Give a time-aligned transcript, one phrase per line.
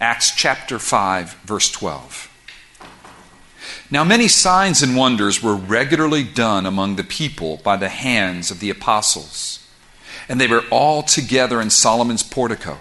[0.00, 2.28] Acts chapter 5, verse 12.
[3.90, 8.60] Now, many signs and wonders were regularly done among the people by the hands of
[8.60, 9.66] the apostles,
[10.26, 12.78] and they were all together in Solomon's portico.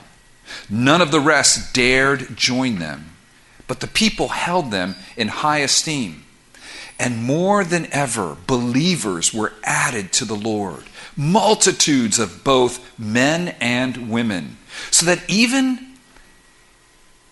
[0.70, 3.10] None of the rest dared join them,
[3.68, 6.24] but the people held them in high esteem.
[6.98, 10.84] And more than ever, believers were added to the Lord,
[11.18, 14.58] multitudes of both men and women,
[14.90, 15.89] so that even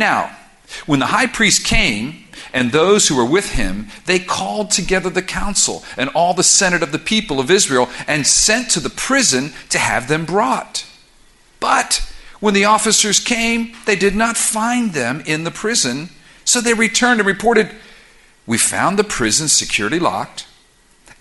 [0.00, 0.34] Now,
[0.86, 5.20] when the high priest came and those who were with him, they called together the
[5.20, 9.52] council and all the senate of the people of Israel and sent to the prison
[9.68, 10.86] to have them brought.
[11.60, 16.08] But when the officers came, they did not find them in the prison.
[16.46, 17.70] So they returned and reported,
[18.46, 20.46] We found the prison securely locked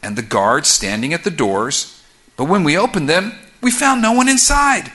[0.02, 2.02] and the guards standing at the doors.
[2.38, 4.90] But when we opened them, we found no one inside.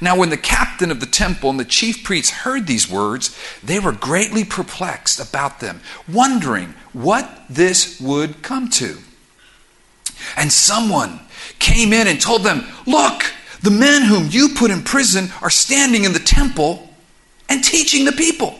[0.00, 3.78] Now, when the captain of the temple and the chief priests heard these words, they
[3.78, 8.98] were greatly perplexed about them, wondering what this would come to.
[10.36, 11.20] And someone
[11.58, 13.22] came in and told them, Look,
[13.62, 16.90] the men whom you put in prison are standing in the temple
[17.48, 18.58] and teaching the people.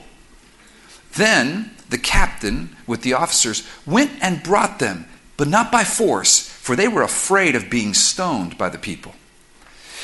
[1.15, 5.06] Then the captain with the officers went and brought them,
[5.37, 9.15] but not by force, for they were afraid of being stoned by the people.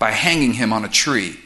[0.00, 1.38] by hanging him on a tree.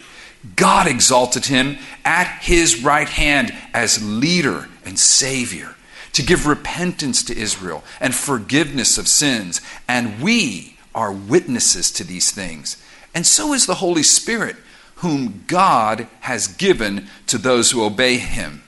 [0.56, 5.75] God exalted him at his right hand as leader and savior
[6.12, 9.60] to give repentance to Israel and forgiveness of sins.
[9.88, 12.82] And we are witnesses to these things.
[13.15, 14.56] And so is the Holy Spirit,
[14.97, 18.62] whom God has given to those who obey him.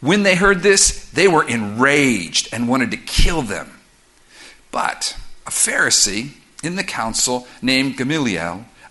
[0.00, 3.80] When they heard this, they were enraged and wanted to kill them.
[4.70, 8.64] But a Pharisee in the council named Gamaliel,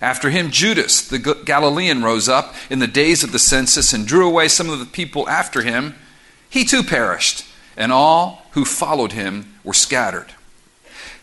[0.00, 4.26] After him, Judas the Galilean rose up in the days of the census and drew
[4.26, 5.96] away some of the people after him.
[6.48, 7.44] He too perished,
[7.76, 10.34] and all who followed him were scattered.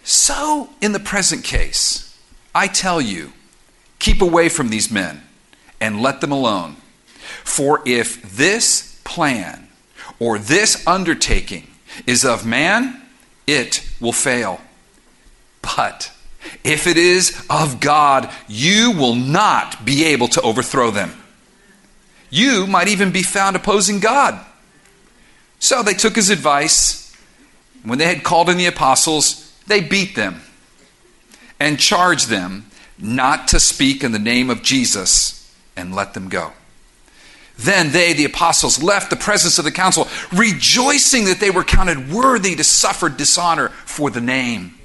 [0.03, 2.15] So, in the present case,
[2.53, 3.33] I tell you,
[3.99, 5.23] keep away from these men
[5.81, 6.75] and let them alone.
[7.43, 9.67] For if this plan
[10.19, 11.67] or this undertaking
[12.05, 13.01] is of man,
[13.47, 14.61] it will fail.
[15.61, 16.11] But
[16.63, 21.13] if it is of God, you will not be able to overthrow them.
[22.29, 24.43] You might even be found opposing God.
[25.59, 27.15] So they took his advice.
[27.83, 30.41] When they had called in the apostles, they beat them
[31.59, 32.65] and charged them
[32.97, 36.53] not to speak in the name of Jesus and let them go.
[37.57, 42.11] Then they, the apostles, left the presence of the council, rejoicing that they were counted
[42.11, 44.77] worthy to suffer dishonor for the name.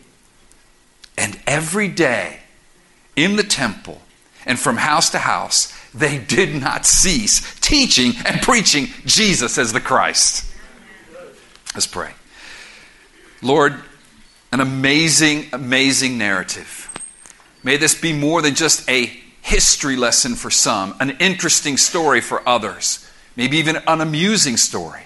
[1.21, 2.39] And every day
[3.15, 4.01] in the temple
[4.47, 9.81] and from house to house, they did not cease teaching and preaching Jesus as the
[9.81, 10.51] Christ.
[11.75, 12.13] Let's pray.
[13.43, 13.75] Lord,
[14.51, 16.91] an amazing, amazing narrative.
[17.63, 19.13] May this be more than just a
[19.43, 23.07] history lesson for some, an interesting story for others,
[23.37, 25.03] maybe even an amusing story.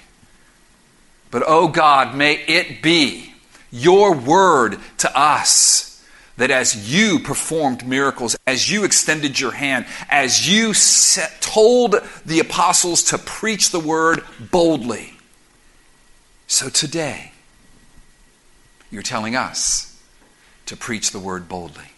[1.33, 3.33] But oh God, may it be
[3.73, 5.91] your word to us
[6.37, 11.97] that as you performed miracles, as you extended your hand, as you set, told
[12.27, 15.15] the apostles to preach the word boldly,
[16.47, 17.33] so today
[18.91, 20.01] you're telling us
[20.67, 21.93] to preach the word boldly.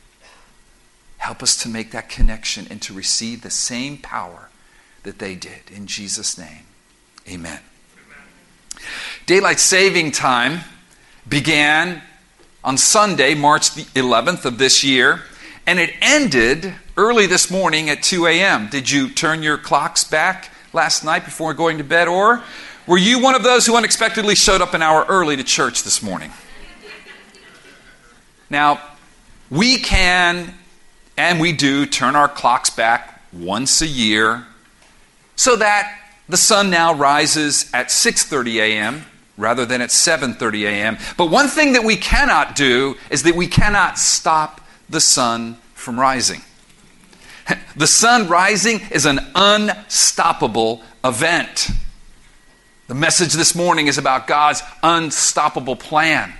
[1.18, 4.48] Help us to make that connection and to receive the same power
[5.02, 5.70] that they did.
[5.74, 6.66] In Jesus' name,
[7.28, 7.60] amen.
[7.98, 8.82] amen.
[9.24, 10.60] Daylight saving time
[11.28, 12.02] began
[12.66, 15.22] on Sunday, March the 11th of this year,
[15.68, 18.68] and it ended early this morning at 2 a.m.
[18.68, 22.42] Did you turn your clocks back last night before going to bed, or
[22.88, 26.02] were you one of those who unexpectedly showed up an hour early to church this
[26.02, 26.32] morning?
[28.50, 28.80] Now,
[29.48, 30.52] we can
[31.16, 34.44] and we do turn our clocks back once a year
[35.36, 39.04] so that the sun now rises at 6:30 a.m
[39.36, 40.98] rather than at 7:30 a.m.
[41.16, 45.98] But one thing that we cannot do is that we cannot stop the sun from
[45.98, 46.42] rising.
[47.76, 51.68] The sun rising is an unstoppable event.
[52.88, 56.32] The message this morning is about God's unstoppable plan.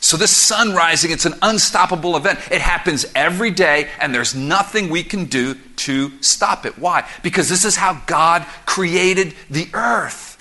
[0.00, 2.38] So, this sun rising, it's an unstoppable event.
[2.50, 6.78] It happens every day, and there's nothing we can do to stop it.
[6.78, 7.08] Why?
[7.22, 10.33] Because this is how God created the earth.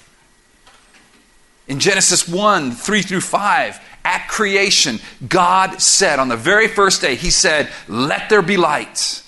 [1.68, 7.16] In Genesis 1 3 through 5, at creation, God said on the very first day,
[7.16, 9.22] He said, Let there be light.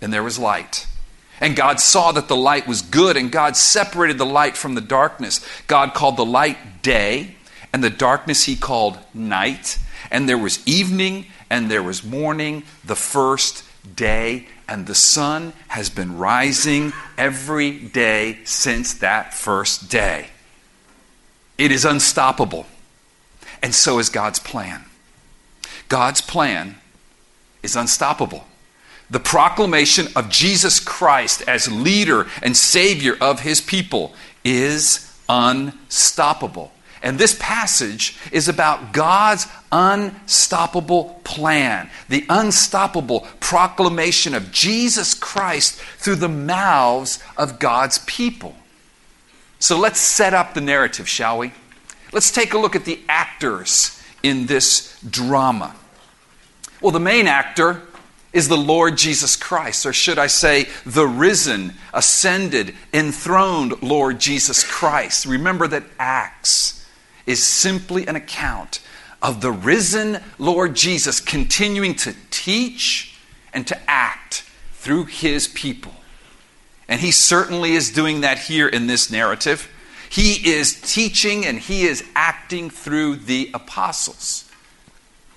[0.00, 0.86] And there was light.
[1.40, 4.80] And God saw that the light was good, and God separated the light from the
[4.80, 5.46] darkness.
[5.66, 7.36] God called the light day,
[7.72, 9.78] and the darkness He called night.
[10.10, 13.64] And there was evening, and there was morning, the first
[13.94, 14.48] day.
[14.66, 20.28] And the sun has been rising every day since that first day.
[21.58, 22.66] It is unstoppable.
[23.62, 24.84] And so is God's plan.
[25.88, 26.76] God's plan
[27.62, 28.44] is unstoppable.
[29.08, 34.14] The proclamation of Jesus Christ as leader and savior of his people
[34.44, 36.72] is unstoppable.
[37.02, 46.16] And this passage is about God's unstoppable plan, the unstoppable proclamation of Jesus Christ through
[46.16, 48.56] the mouths of God's people.
[49.58, 51.52] So let's set up the narrative, shall we?
[52.12, 55.74] Let's take a look at the actors in this drama.
[56.80, 57.82] Well, the main actor
[58.32, 64.62] is the Lord Jesus Christ, or should I say, the risen, ascended, enthroned Lord Jesus
[64.62, 65.24] Christ.
[65.24, 66.86] Remember that Acts
[67.24, 68.80] is simply an account
[69.22, 73.18] of the risen Lord Jesus continuing to teach
[73.54, 74.44] and to act
[74.74, 75.95] through his people.
[76.88, 79.68] And he certainly is doing that here in this narrative.
[80.08, 84.50] He is teaching and he is acting through the apostles.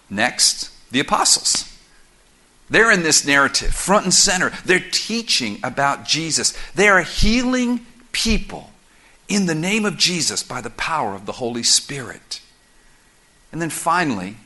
[0.09, 1.65] Next, the apostles.
[2.69, 4.51] They're in this narrative, front and center.
[4.63, 6.53] They're teaching about Jesus.
[6.75, 8.69] They are healing people
[9.27, 12.41] in the name of Jesus by the power of the Holy Spirit.
[13.51, 14.37] And then finally,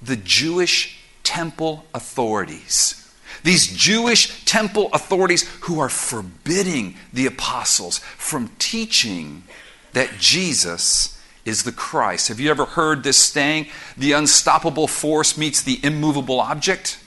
[0.00, 3.05] the Jewish temple authorities
[3.46, 9.44] these Jewish temple authorities who are forbidding the apostles from teaching
[9.92, 12.26] that Jesus is the Christ.
[12.26, 16.98] Have you ever heard this saying, the unstoppable force meets the immovable object?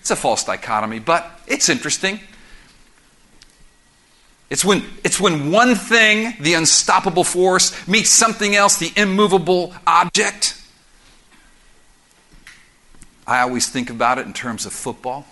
[0.00, 2.18] It's a false dichotomy, but it's interesting.
[4.50, 10.60] It's when, it's when one thing, the unstoppable force, meets something else, the immovable object.
[13.24, 15.26] I always think about it in terms of football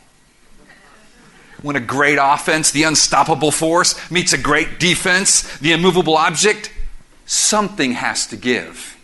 [1.63, 6.73] when a great offense, the unstoppable force, meets a great defense, the immovable object,
[7.27, 8.99] something has to give.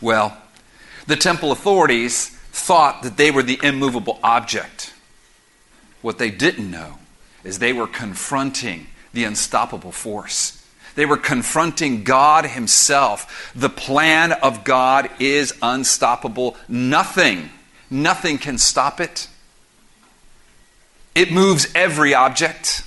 [0.00, 0.36] Well,
[1.06, 4.92] the temple authorities thought that they were the immovable object.
[6.02, 6.98] What they didn't know
[7.44, 10.54] is they were confronting the unstoppable force.
[10.94, 13.52] They were confronting God Himself.
[13.54, 16.56] The plan of God is unstoppable.
[16.68, 17.50] Nothing,
[17.90, 19.28] nothing can stop it.
[21.14, 22.84] It moves every object.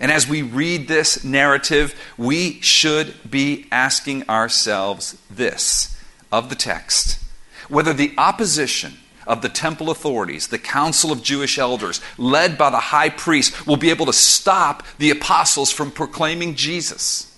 [0.00, 5.96] And as we read this narrative, we should be asking ourselves this
[6.32, 7.20] of the text
[7.68, 8.94] whether the opposition
[9.26, 13.76] of the temple authorities, the council of Jewish elders, led by the high priest, will
[13.76, 17.34] be able to stop the apostles from proclaiming Jesus.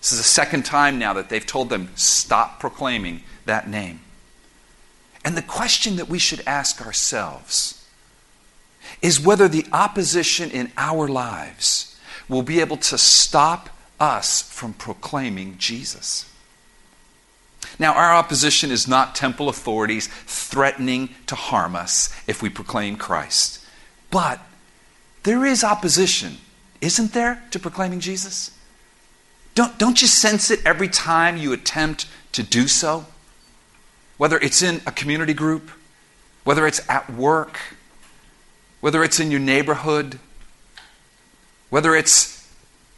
[0.00, 4.00] This is the second time now that they've told them, stop proclaiming that name.
[5.24, 7.75] And the question that we should ask ourselves
[9.06, 11.96] is whether the opposition in our lives
[12.28, 13.70] will be able to stop
[14.00, 16.28] us from proclaiming Jesus.
[17.78, 23.64] Now, our opposition is not temple authorities threatening to harm us if we proclaim Christ.
[24.10, 24.40] But
[25.22, 26.38] there is opposition,
[26.80, 28.50] isn't there, to proclaiming Jesus?
[29.54, 33.06] Don't, don't you sense it every time you attempt to do so?
[34.16, 35.70] Whether it's in a community group,
[36.42, 37.60] whether it's at work,
[38.86, 40.16] whether it's in your neighborhood,
[41.70, 42.48] whether it's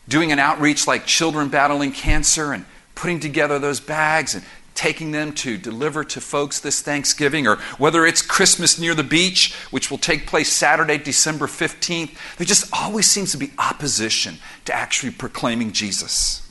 [0.07, 5.33] doing an outreach like children battling cancer and putting together those bags and taking them
[5.33, 9.97] to deliver to folks this Thanksgiving, or whether it's Christmas near the beach, which will
[9.97, 15.73] take place Saturday, December 15th, there just always seems to be opposition to actually proclaiming
[15.73, 16.47] Jesus.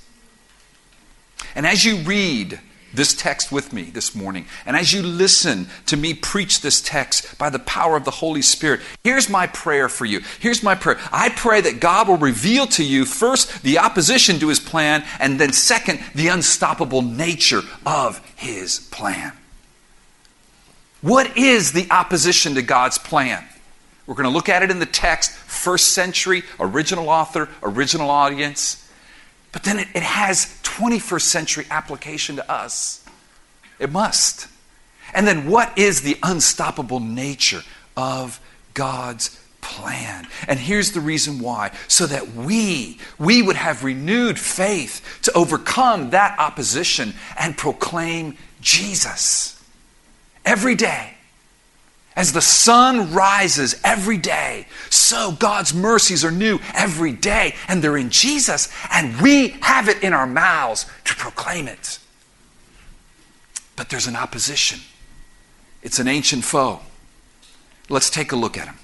[1.54, 2.60] And as you read
[2.98, 4.46] this text with me this morning.
[4.66, 8.42] And as you listen to me preach this text by the power of the Holy
[8.42, 10.22] Spirit, here's my prayer for you.
[10.40, 11.00] Here's my prayer.
[11.12, 15.40] I pray that God will reveal to you first the opposition to his plan, and
[15.40, 19.32] then second, the unstoppable nature of his plan.
[21.02, 23.44] What is the opposition to God's plan?
[24.08, 28.87] We're going to look at it in the text, first century, original author, original audience.
[29.58, 33.04] But then it, it has 21st century application to us.
[33.80, 34.48] It must.
[35.16, 37.64] And then what is the unstoppable nature
[37.96, 38.40] of
[38.76, 40.28] God's plan?
[40.48, 46.12] And here's the reason why so that we we would have renewed faith to overcome
[46.12, 49.60] that opposition and proclaim Jesus
[50.46, 51.17] every day
[52.18, 57.96] as the sun rises every day, so God's mercies are new every day, and they're
[57.96, 62.00] in Jesus, and we have it in our mouths to proclaim it.
[63.76, 64.80] But there's an opposition,
[65.82, 66.82] it's an ancient foe.
[67.88, 68.76] Let's take a look at him.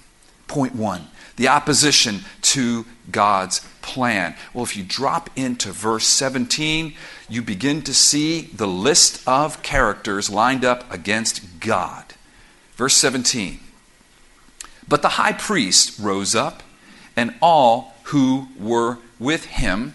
[0.47, 4.35] Point one the opposition to God's plan.
[4.53, 6.93] Well, if you drop into verse 17,
[7.27, 12.02] you begin to see the list of characters lined up against God.
[12.83, 13.61] Verse 17.
[14.89, 16.61] But the high priest rose up,
[17.15, 19.93] and all who were with him,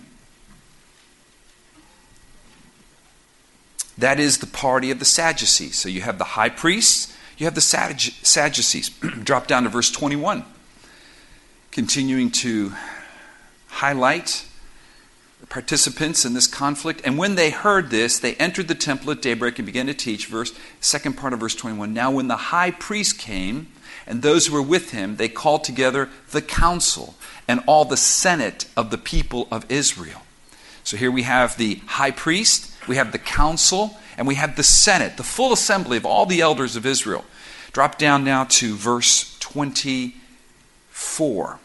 [3.98, 5.76] that is the party of the Sadducees.
[5.76, 8.88] So you have the high priests, you have the Sadducees.
[9.22, 10.46] Drop down to verse 21.
[11.70, 12.72] Continuing to
[13.66, 14.47] highlight
[15.48, 17.00] participants in this conflict.
[17.04, 20.26] And when they heard this, they entered the temple at daybreak and began to teach.
[20.26, 21.94] Verse second part of verse 21.
[21.94, 23.68] Now when the high priest came
[24.06, 27.14] and those who were with him, they called together the council
[27.46, 30.22] and all the senate of the people of Israel.
[30.84, 34.62] So here we have the high priest, we have the council, and we have the
[34.62, 37.24] senate, the full assembly of all the elders of Israel.
[37.72, 41.60] Drop down now to verse 24.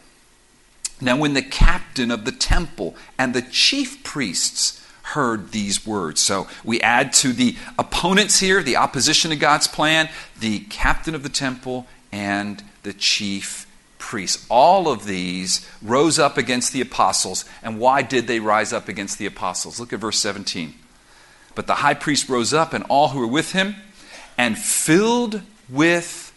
[1.00, 6.46] Now, when the captain of the temple and the chief priests heard these words, so
[6.62, 10.08] we add to the opponents here, the opposition to God's plan,
[10.38, 13.66] the captain of the temple and the chief
[13.98, 14.46] priests.
[14.48, 17.44] All of these rose up against the apostles.
[17.62, 19.80] And why did they rise up against the apostles?
[19.80, 20.74] Look at verse 17.
[21.54, 23.76] But the high priest rose up and all who were with him,
[24.36, 26.32] and filled with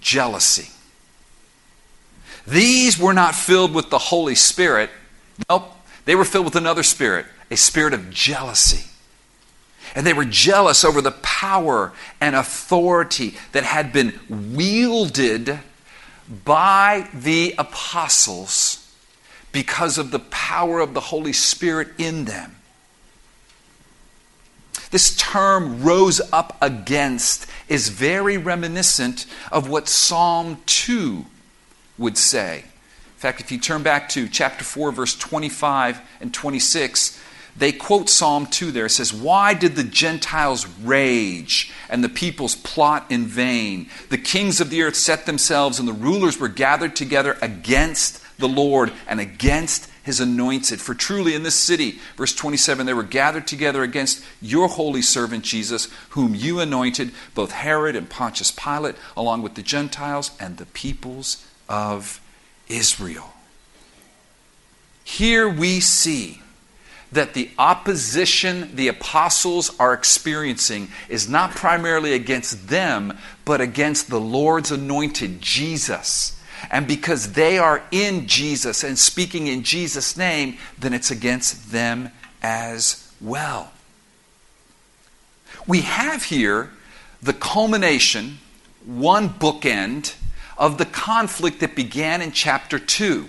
[0.00, 0.70] jealousy
[2.46, 4.90] these were not filled with the Holy Spirit.
[5.48, 5.70] Nope.
[6.04, 8.88] They were filled with another spirit, a spirit of jealousy.
[9.94, 15.60] And they were jealous over the power and authority that had been wielded
[16.44, 18.78] by the apostles
[19.52, 22.56] because of the power of the Holy Spirit in them.
[24.90, 31.26] This term rose up against is very reminiscent of what Psalm 2
[32.02, 32.58] would say.
[32.58, 37.20] In fact, if you turn back to chapter 4, verse 25 and 26,
[37.56, 38.86] they quote Psalm 2 there.
[38.86, 43.88] It says, Why did the Gentiles rage and the peoples plot in vain?
[44.08, 48.48] The kings of the earth set themselves, and the rulers were gathered together against the
[48.48, 50.80] Lord and against his anointed.
[50.80, 55.44] For truly in this city, verse 27, they were gathered together against your holy servant
[55.44, 60.66] Jesus, whom you anointed, both Herod and Pontius Pilate, along with the Gentiles and the
[60.66, 62.20] peoples of
[62.68, 63.32] Israel.
[65.02, 66.42] Here we see
[67.10, 74.20] that the opposition the apostles are experiencing is not primarily against them, but against the
[74.20, 76.38] Lord's anointed, Jesus.
[76.70, 82.10] And because they are in Jesus and speaking in Jesus' name, then it's against them
[82.42, 83.72] as well.
[85.66, 86.70] We have here
[87.22, 88.38] the culmination,
[88.84, 90.14] one bookend,
[90.62, 93.28] of the conflict that began in chapter 2.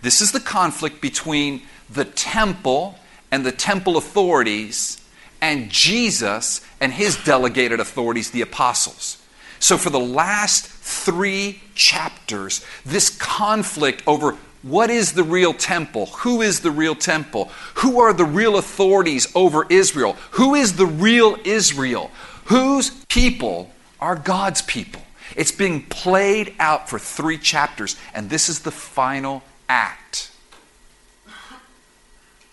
[0.00, 1.60] This is the conflict between
[1.90, 2.98] the temple
[3.30, 5.04] and the temple authorities
[5.42, 9.22] and Jesus and his delegated authorities, the apostles.
[9.60, 16.06] So, for the last three chapters, this conflict over what is the real temple?
[16.06, 17.50] Who is the real temple?
[17.74, 20.14] Who are the real authorities over Israel?
[20.32, 22.10] Who is the real Israel?
[22.46, 25.02] Whose people are God's people?
[25.38, 30.32] It's being played out for three chapters, and this is the final act.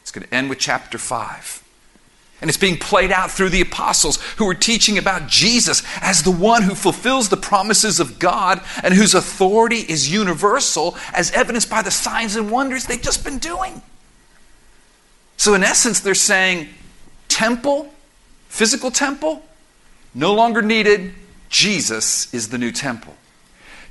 [0.01, 1.63] It's going to end with chapter 5.
[2.42, 6.30] And it's being played out through the apostles who are teaching about Jesus as the
[6.30, 11.82] one who fulfills the promises of God and whose authority is universal, as evidenced by
[11.82, 13.82] the signs and wonders they've just been doing.
[15.38, 16.70] So, in essence, they're saying
[17.30, 17.92] temple,
[18.48, 19.42] physical temple,
[20.13, 21.15] no longer needed.
[21.56, 23.16] Jesus is the new temple.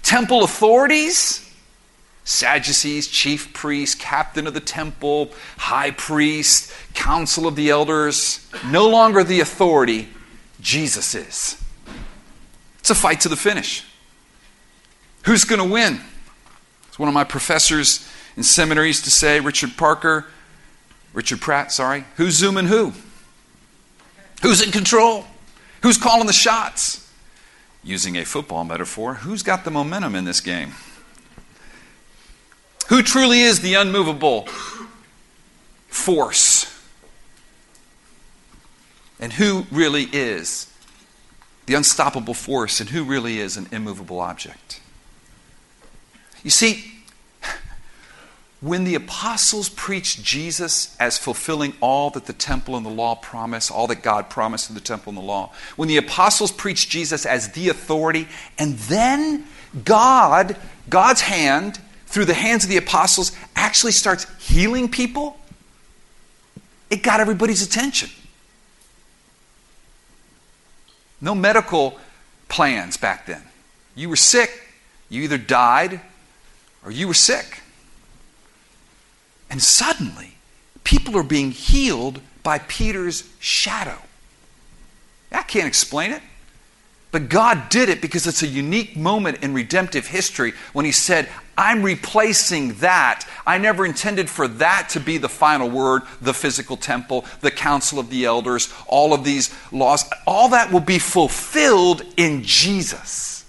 [0.02, 1.50] Temple authorities,
[2.24, 9.24] Sadducees, chief priest, captain of the temple, high priest, council of the elders, no longer
[9.24, 10.10] the authority,
[10.60, 11.62] Jesus is.
[12.80, 13.82] It's a fight to the finish.
[15.24, 16.02] Who's going to win?
[16.90, 18.06] As one of my professors
[18.36, 20.26] in seminary used to say, Richard Parker,
[21.14, 22.92] Richard Pratt, sorry, who's zooming who?
[24.42, 25.24] Who's in control?
[25.82, 27.03] Who's calling the shots?
[27.84, 30.72] Using a football metaphor, who's got the momentum in this game?
[32.88, 34.46] Who truly is the unmovable
[35.88, 36.70] force?
[39.20, 40.70] And who really is
[41.66, 42.80] the unstoppable force?
[42.80, 44.80] And who really is an immovable object?
[46.42, 46.93] You see,
[48.64, 53.70] when the apostles preached Jesus as fulfilling all that the temple and the law promise,
[53.70, 57.26] all that God promised in the temple and the law, when the apostles preached Jesus
[57.26, 58.26] as the authority,
[58.58, 59.44] and then
[59.84, 60.56] God,
[60.88, 65.36] God's hand, through the hands of the apostles actually starts healing people,
[66.88, 68.08] it got everybody's attention.
[71.20, 71.98] No medical
[72.48, 73.42] plans back then.
[73.94, 74.50] You were sick,
[75.10, 76.00] you either died
[76.82, 77.60] or you were sick.
[79.54, 80.34] And suddenly,
[80.82, 83.98] people are being healed by Peter's shadow.
[85.30, 86.22] I can't explain it.
[87.12, 91.28] But God did it because it's a unique moment in redemptive history when He said,
[91.56, 93.28] I'm replacing that.
[93.46, 98.00] I never intended for that to be the final word, the physical temple, the council
[98.00, 100.04] of the elders, all of these laws.
[100.26, 103.44] All that will be fulfilled in Jesus.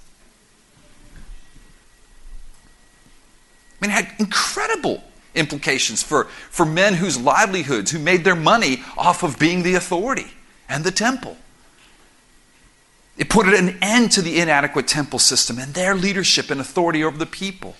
[3.81, 5.03] I mean, it had incredible
[5.35, 10.27] implications for, for men whose livelihoods, who made their money off of being the authority
[10.67, 11.37] and the temple.
[13.17, 17.17] It put an end to the inadequate temple system and their leadership and authority over
[17.17, 17.75] the people.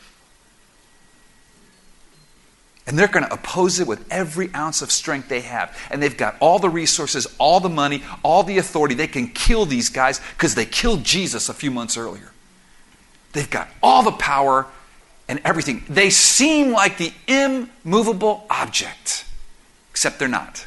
[2.87, 5.75] And they're going to oppose it with every ounce of strength they have.
[5.89, 8.93] And they've got all the resources, all the money, all the authority.
[8.93, 12.31] They can kill these guys because they killed Jesus a few months earlier.
[13.33, 14.67] They've got all the power
[15.27, 15.83] and everything.
[15.89, 19.25] They seem like the immovable object,
[19.91, 20.65] except they're not.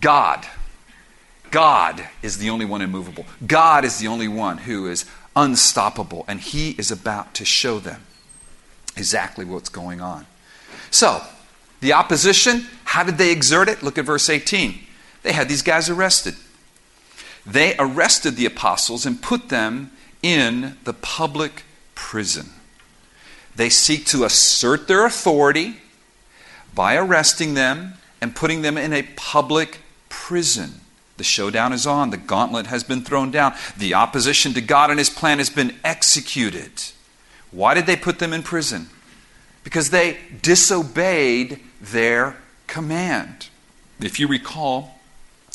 [0.00, 0.46] God
[1.52, 3.26] God is the only one immovable.
[3.46, 5.04] God is the only one who is
[5.36, 8.02] unstoppable, and He is about to show them
[8.96, 10.26] exactly what's going on.
[10.90, 11.22] So,
[11.80, 13.82] the opposition, how did they exert it?
[13.82, 14.78] Look at verse 18.
[15.22, 16.34] They had these guys arrested.
[17.44, 19.90] They arrested the apostles and put them
[20.22, 21.64] in the public
[22.02, 22.50] prison.
[23.54, 25.76] They seek to assert their authority
[26.74, 30.80] by arresting them and putting them in a public prison.
[31.16, 32.10] The showdown is on.
[32.10, 33.54] The gauntlet has been thrown down.
[33.78, 36.72] The opposition to God and His plan has been executed.
[37.52, 38.88] Why did they put them in prison?
[39.62, 42.36] Because they disobeyed their
[42.66, 43.46] command.
[44.00, 44.98] If you recall,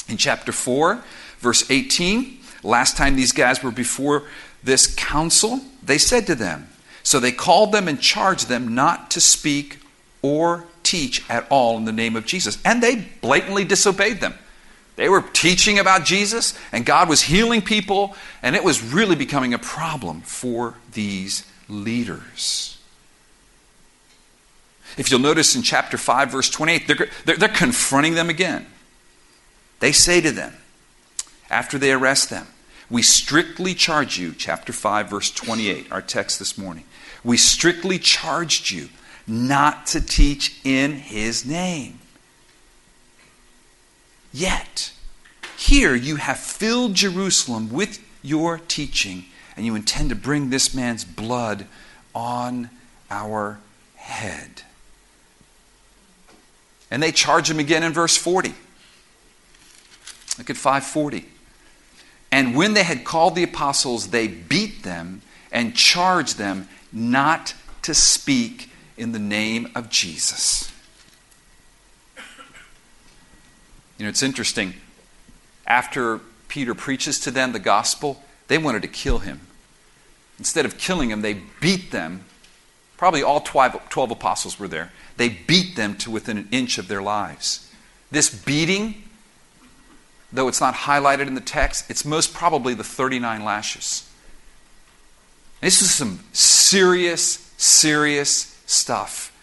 [0.08, 1.04] in chapter 4,
[1.40, 4.24] verse 18, last time these guys were before
[4.64, 6.70] this council, they said to them,
[7.02, 9.80] So they called them and charged them not to speak
[10.22, 12.60] or teach at all in the name of Jesus.
[12.64, 14.36] And they blatantly disobeyed them.
[14.98, 19.54] They were teaching about Jesus, and God was healing people, and it was really becoming
[19.54, 22.78] a problem for these leaders.
[24.98, 28.66] If you'll notice in chapter 5, verse 28, they're, they're, they're confronting them again.
[29.80, 30.54] They say to them,
[31.50, 32.48] after they arrest them,
[32.90, 36.86] We strictly charge you, chapter 5, verse 28, our text this morning.
[37.24, 38.90] We strictly charged you
[39.28, 42.00] not to teach in his name.
[44.32, 44.92] Yet,
[45.58, 51.04] Here you have filled Jerusalem with your teaching, and you intend to bring this man's
[51.04, 51.66] blood
[52.14, 52.70] on
[53.10, 53.60] our
[53.96, 54.62] head.
[56.92, 58.54] And they charge him again in verse 40.
[60.38, 61.26] Look at 540.
[62.38, 67.96] And when they had called the apostles, they beat them and charged them not to
[67.96, 70.72] speak in the name of Jesus.
[73.98, 74.76] You know, it's interesting.
[75.66, 79.42] After Peter preaches to them the gospel, they wanted to kill him.
[80.38, 82.24] Instead of killing him, they beat them.
[82.98, 84.92] Probably all 12, 12 apostles were there.
[85.18, 87.74] They beat them to within an inch of their lives.
[88.12, 89.07] This beating,
[90.38, 94.10] though it's not highlighted in the text, it's most probably the 39 lashes.
[95.62, 99.34] This is some serious, serious stuff.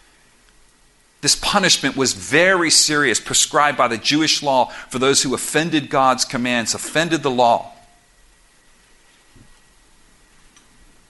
[1.21, 6.23] This punishment was very serious, prescribed by the Jewish law for those who offended God's
[6.23, 7.71] commands, offended the law.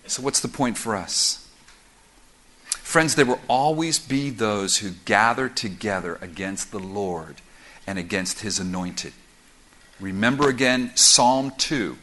[0.08, 1.48] So, what's the point for us?
[2.66, 7.42] Friends, there will always be those who gather together against the Lord
[7.86, 9.14] and against his anointed.
[10.00, 11.98] Remember again Psalm 2,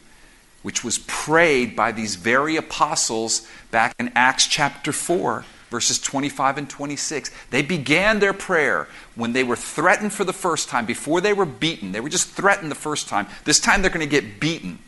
[0.63, 6.69] which was prayed by these very apostles back in Acts chapter 4, verses 25 and
[6.69, 7.31] 26.
[7.51, 11.45] They began their prayer when they were threatened for the first time, before they were
[11.45, 11.91] beaten.
[11.91, 13.27] They were just threatened the first time.
[13.43, 14.79] This time they're going to get beaten.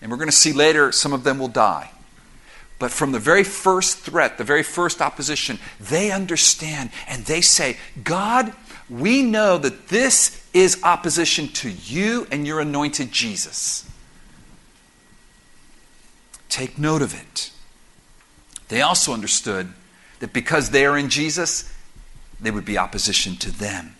[0.00, 1.90] And we're going to see later some of them will die.
[2.78, 7.76] But from the very first threat, the very first opposition, they understand and they say,
[8.02, 8.54] God,
[8.88, 13.88] we know that this is opposition to you and your anointed Jesus.
[16.48, 17.50] Take note of it.
[18.68, 19.72] They also understood
[20.18, 21.72] that because they are in Jesus,
[22.40, 23.96] there would be opposition to them.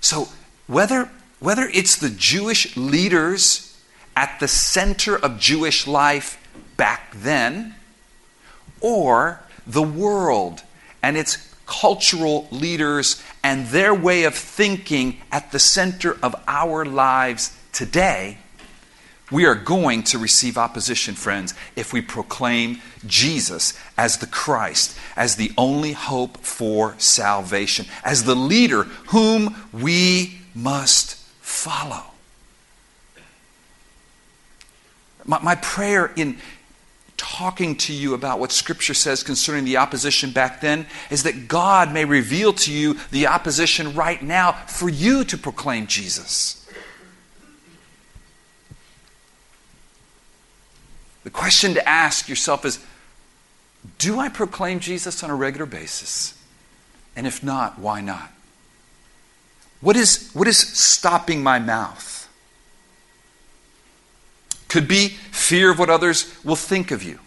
[0.00, 0.28] So,
[0.66, 3.78] whether, whether it's the Jewish leaders
[4.16, 6.38] at the center of Jewish life
[6.76, 7.74] back then,
[8.80, 10.62] or the world
[11.02, 17.56] and its cultural leaders and their way of thinking at the center of our lives
[17.72, 18.38] today,
[19.30, 25.36] we are going to receive opposition, friends, if we proclaim Jesus as the Christ, as
[25.36, 32.04] the only hope for salvation, as the leader whom we must follow.
[35.26, 36.36] My, prayer in,
[37.16, 41.92] talking to you about what Scripture says concerning the opposition back then is that God
[41.92, 46.60] may reveal to you the opposition right now for you to proclaim Jesus.
[51.24, 52.84] The question to ask yourself is
[53.98, 56.38] Do I proclaim Jesus on a regular basis?
[57.16, 58.30] And if not, why not?
[59.80, 62.23] What is, what is stopping my mouth?
[64.74, 67.20] Could be fear of what others will think of you.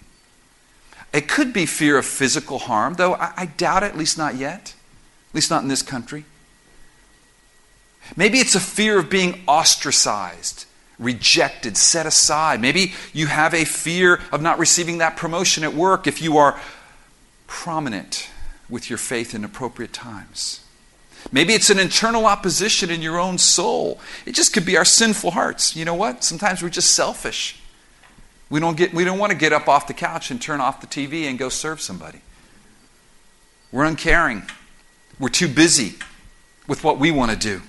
[1.13, 4.35] It could be fear of physical harm, though I, I doubt it, at least not
[4.35, 4.75] yet,
[5.29, 6.25] at least not in this country.
[8.17, 10.65] Maybe it's a fear of being ostracized,
[10.99, 12.59] rejected, set aside.
[12.59, 16.59] Maybe you have a fear of not receiving that promotion at work if you are
[17.47, 18.29] prominent
[18.69, 20.66] with your faith in appropriate times.
[21.31, 23.99] Maybe it's an internal opposition in your own soul.
[24.25, 25.75] It just could be our sinful hearts.
[25.75, 26.23] You know what?
[26.23, 27.59] Sometimes we're just selfish.
[28.49, 30.79] We don't, get, we don't want to get up off the couch and turn off
[30.79, 32.21] the TV and go serve somebody.
[33.71, 34.43] We're uncaring.
[35.19, 35.95] We're too busy
[36.67, 37.61] with what we want to do.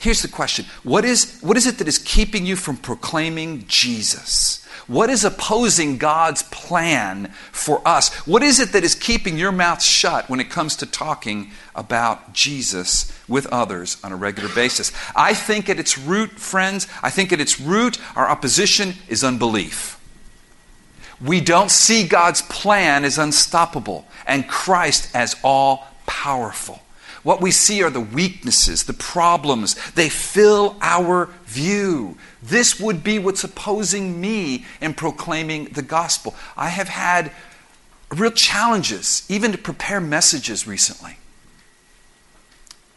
[0.00, 4.64] Here's the question what is, what is it that is keeping you from proclaiming Jesus?
[4.86, 8.12] What is opposing God's plan for us?
[8.26, 12.32] What is it that is keeping your mouth shut when it comes to talking about
[12.32, 14.90] Jesus with others on a regular basis?
[15.14, 20.00] I think at its root, friends, I think at its root, our opposition is unbelief.
[21.20, 26.80] We don't see God's plan as unstoppable and Christ as all powerful.
[27.22, 29.74] What we see are the weaknesses, the problems.
[29.92, 32.16] They fill our view.
[32.42, 36.34] This would be what's opposing me in proclaiming the gospel.
[36.56, 37.30] I have had
[38.10, 41.18] real challenges, even to prepare messages recently.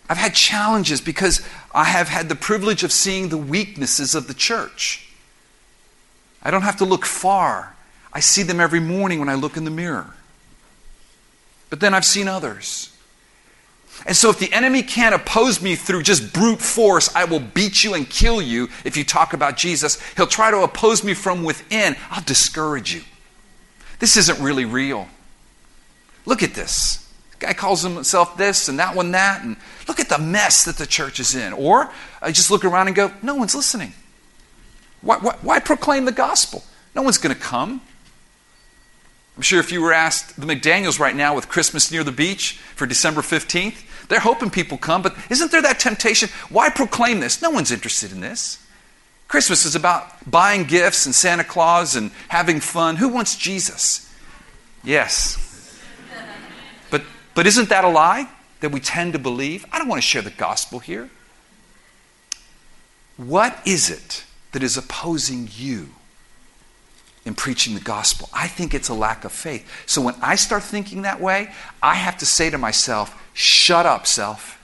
[0.09, 1.41] I've had challenges because
[1.73, 5.09] I have had the privilege of seeing the weaknesses of the church.
[6.41, 7.75] I don't have to look far,
[8.11, 10.13] I see them every morning when I look in the mirror.
[11.69, 12.92] But then I've seen others.
[14.05, 17.83] And so, if the enemy can't oppose me through just brute force, I will beat
[17.83, 20.01] you and kill you if you talk about Jesus.
[20.17, 21.95] He'll try to oppose me from within.
[22.11, 23.01] I'll discourage you.
[23.99, 25.07] This isn't really real.
[26.25, 27.09] Look at this.
[27.39, 29.55] guy calls himself this and that one that, and
[29.87, 31.53] look at the mess that the church is in.
[31.53, 31.89] Or
[32.21, 33.93] I just look around and go, no one's listening.
[35.01, 36.63] Why, why, why proclaim the gospel?
[36.95, 37.81] No one's going to come.
[39.35, 42.53] I'm sure if you were asked the McDaniels right now with Christmas near the beach
[42.75, 46.29] for December 15th, they're hoping people come, but isn't there that temptation?
[46.49, 47.41] Why proclaim this?
[47.41, 48.63] No one's interested in this.
[49.27, 52.97] Christmas is about buying gifts and Santa Claus and having fun.
[52.97, 54.13] Who wants Jesus?
[54.83, 55.39] Yes.
[56.91, 57.01] But,
[57.33, 59.65] but isn't that a lie that we tend to believe?
[59.71, 61.09] I don't want to share the gospel here.
[63.17, 65.89] What is it that is opposing you
[67.25, 68.29] in preaching the gospel?
[68.33, 69.69] I think it's a lack of faith.
[69.85, 74.07] So when I start thinking that way, I have to say to myself, shut up,
[74.07, 74.59] self.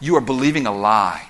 [0.00, 1.28] You are believing a lie.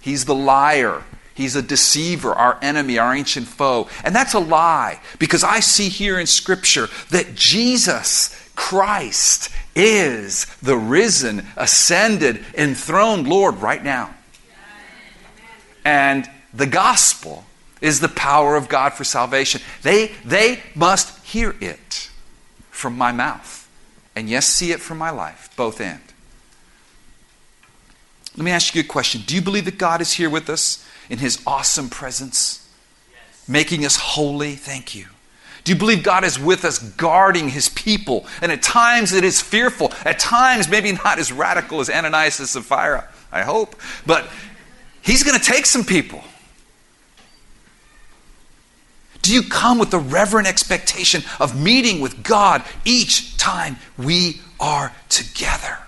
[0.00, 1.02] He's the liar.
[1.34, 3.88] He's a deceiver, our enemy, our ancient foe.
[4.04, 10.76] And that's a lie because I see here in Scripture that Jesus Christ is the
[10.76, 14.14] risen, ascended, enthroned Lord right now.
[15.84, 17.43] And the gospel
[17.84, 19.60] is the power of God for salvation.
[19.82, 22.10] They, they must hear it
[22.70, 23.68] from my mouth.
[24.16, 26.00] And yes, see it from my life, both end.
[28.36, 29.22] Let me ask you a question.
[29.26, 30.84] Do you believe that God is here with us?
[31.10, 32.68] in His awesome presence,
[33.12, 33.48] yes.
[33.48, 34.54] making us holy.
[34.54, 35.06] Thank you.
[35.64, 38.26] Do you believe God is with us, guarding His people?
[38.42, 39.92] And at times it is fearful.
[40.04, 43.76] At times, maybe not as radical as Ananias and Sapphira, I hope.
[44.06, 44.28] But
[45.02, 46.22] He's going to take some people.
[49.24, 54.92] Do you come with the reverent expectation of meeting with God each time we are
[55.08, 55.78] together?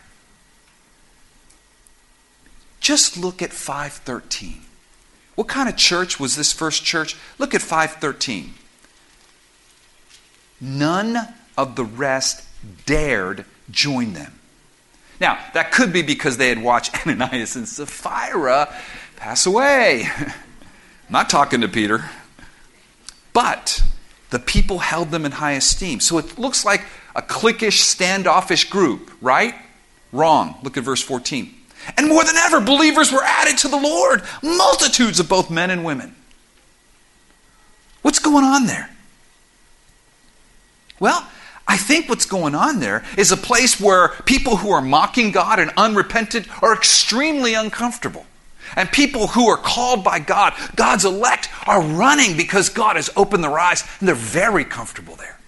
[2.80, 4.62] Just look at 513.
[5.34, 7.14] What kind of church was this first church?
[7.36, 8.54] Look at 513.
[10.58, 11.18] None
[11.58, 12.42] of the rest
[12.86, 14.32] dared join them.
[15.20, 18.74] Now, that could be because they had watched Ananias and Sapphira
[19.16, 20.08] pass away.
[20.18, 20.32] I'm
[21.10, 22.08] not talking to Peter.
[23.36, 23.82] But
[24.30, 26.00] the people held them in high esteem.
[26.00, 29.54] So it looks like a cliquish, standoffish group, right?
[30.10, 30.54] Wrong.
[30.62, 31.54] Look at verse 14.
[31.98, 35.84] And more than ever, believers were added to the Lord, multitudes of both men and
[35.84, 36.14] women.
[38.00, 38.88] What's going on there?
[40.98, 41.28] Well,
[41.68, 45.58] I think what's going on there is a place where people who are mocking God
[45.58, 48.24] and unrepentant are extremely uncomfortable.
[48.74, 53.44] And people who are called by God, God's elect, are running because God has opened
[53.44, 55.38] their eyes and they're very comfortable there.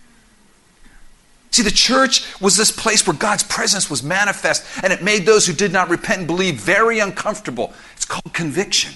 [1.50, 5.46] See, the church was this place where God's presence was manifest, and it made those
[5.46, 7.72] who did not repent and believe very uncomfortable.
[7.96, 8.94] It's called conviction.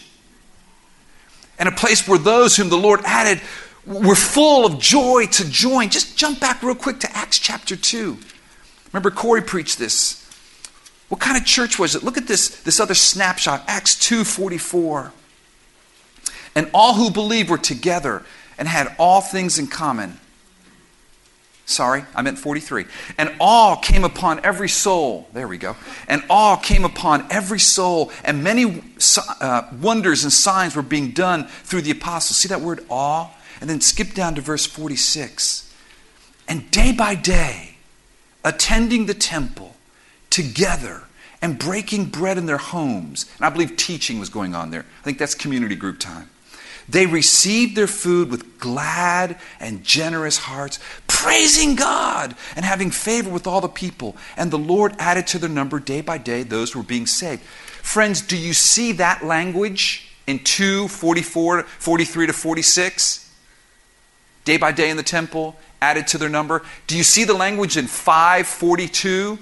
[1.59, 3.41] And a place where those whom the Lord added
[3.87, 5.89] were full of joy to join.
[5.89, 8.19] Just jump back real quick to Acts chapter 2.
[8.93, 10.22] Remember, Corey preached this.
[11.13, 12.03] What kind of church was it?
[12.03, 15.13] Look at this, this other snapshot, Acts 2:44.
[16.55, 18.25] And all who believed were together
[18.57, 20.19] and had all things in common.
[21.67, 22.87] Sorry, I meant 43.
[23.19, 25.29] And awe came upon every soul.
[25.35, 25.77] There we go.
[26.09, 28.83] And awe came upon every soul, and many
[29.39, 32.39] uh, wonders and signs were being done through the apostles.
[32.39, 33.29] See that word awe?
[33.61, 35.71] And then skip down to verse 46.
[36.49, 37.77] And day by day,
[38.43, 39.77] attending the temple
[40.33, 41.03] together
[41.41, 43.27] and breaking bread in their homes.
[43.37, 44.87] And I believe teaching was going on there.
[45.01, 46.31] I think that's community group time.
[46.89, 53.47] They received their food with glad and generous hearts, praising God and having favor with
[53.47, 54.17] all the people.
[54.37, 57.43] And the Lord added to their number day by day those who were being saved.
[57.43, 63.31] Friends, do you see that language in 2 44, 43 to 46?
[64.45, 66.63] Day by day in the temple, added to their number.
[66.89, 69.39] Do you see the language in 542?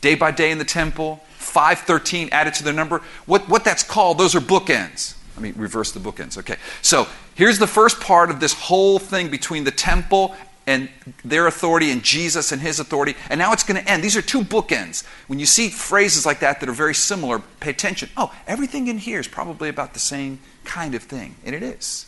[0.00, 3.02] Day by day in the temple, 513 added to their number.
[3.26, 5.16] What, what that's called, those are bookends.
[5.36, 6.38] Let me reverse the bookends.
[6.38, 6.56] Okay.
[6.82, 10.34] So here's the first part of this whole thing between the temple
[10.66, 10.88] and
[11.24, 13.16] their authority and Jesus and his authority.
[13.28, 14.04] And now it's going to end.
[14.04, 15.04] These are two bookends.
[15.26, 18.10] When you see phrases like that that are very similar, pay attention.
[18.16, 21.36] Oh, everything in here is probably about the same kind of thing.
[21.44, 22.06] And it is.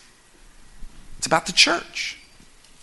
[1.18, 2.18] It's about the church,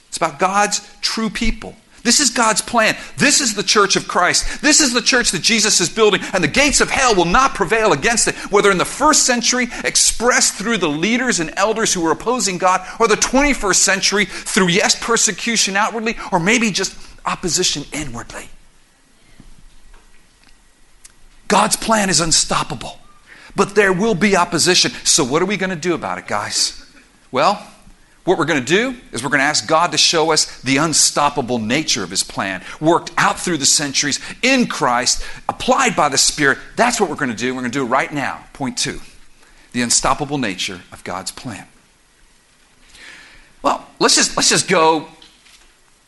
[0.07, 1.75] it's about God's true people.
[2.03, 2.95] This is God's plan.
[3.17, 4.61] This is the church of Christ.
[4.61, 7.55] This is the church that Jesus is building, and the gates of hell will not
[7.55, 12.01] prevail against it, whether in the first century expressed through the leaders and elders who
[12.01, 17.83] were opposing God, or the 21st century through, yes, persecution outwardly, or maybe just opposition
[17.91, 18.49] inwardly.
[21.47, 22.99] God's plan is unstoppable,
[23.55, 24.91] but there will be opposition.
[25.03, 26.85] So, what are we going to do about it, guys?
[27.31, 27.67] Well,
[28.29, 30.77] what we're going to do is we're going to ask God to show us the
[30.77, 36.17] unstoppable nature of His plan, worked out through the centuries in Christ, applied by the
[36.19, 36.59] Spirit.
[36.75, 37.55] That's what we're going to do.
[37.55, 38.45] We're going to do it right now.
[38.53, 39.01] Point two
[39.71, 41.65] the unstoppable nature of God's plan.
[43.63, 45.07] Well, let's just, let's just go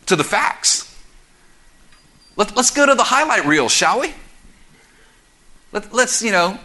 [0.05, 0.95] to the facts.
[2.35, 4.13] Let, us go to the highlight reel, shall we?
[5.71, 6.59] Let, let's, you know,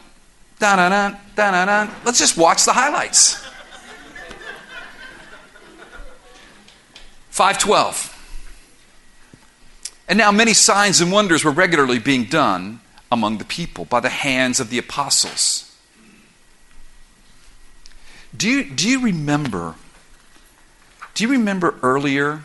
[0.59, 1.93] da da da da da.
[2.05, 3.46] Let's just watch the highlights.
[7.37, 8.15] 512.
[10.09, 12.81] And now many signs and wonders were regularly being done
[13.13, 15.77] among the people by the hands of the apostles.
[18.35, 19.75] Do you, do you remember?
[21.13, 22.41] Do you remember earlier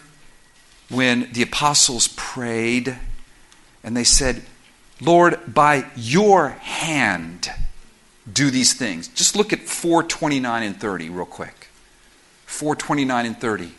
[0.89, 2.97] when the apostles prayed
[3.85, 4.41] and they said,
[4.99, 7.49] Lord, by your hand,
[8.29, 9.07] do these things?
[9.07, 11.69] Just look at 429 and 30 real quick.
[12.45, 13.71] 429 and 30.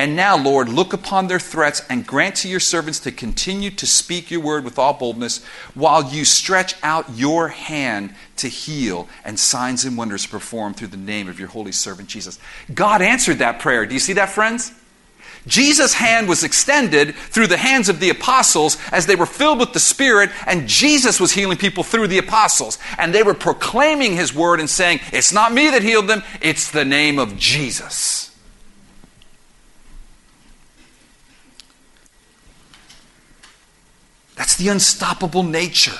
[0.00, 3.86] And now, Lord, look upon their threats and grant to your servants to continue to
[3.86, 9.38] speak your word with all boldness while you stretch out your hand to heal and
[9.38, 12.38] signs and wonders perform through the name of your holy servant Jesus.
[12.72, 13.84] God answered that prayer.
[13.84, 14.72] Do you see that, friends?
[15.46, 19.74] Jesus' hand was extended through the hands of the apostles as they were filled with
[19.74, 22.78] the Spirit, and Jesus was healing people through the apostles.
[22.96, 26.70] And they were proclaiming His word and saying, It's not me that healed them, it's
[26.70, 28.19] the name of Jesus.
[34.40, 35.98] That's the unstoppable nature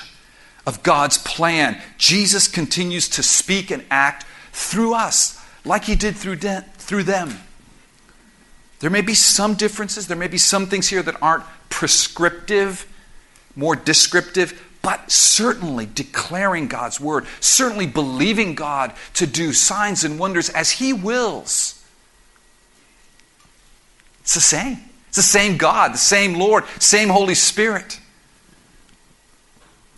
[0.66, 1.78] of God's plan.
[1.98, 7.38] Jesus continues to speak and act through us, like he did through, de- through them.
[8.78, 12.90] There may be some differences, there may be some things here that aren't prescriptive,
[13.56, 20.48] more descriptive, but certainly declaring God's word, certainly believing God to do signs and wonders
[20.48, 21.84] as he wills.
[24.22, 24.78] It's the same.
[25.08, 28.00] It's the same God, the same Lord, same Holy Spirit.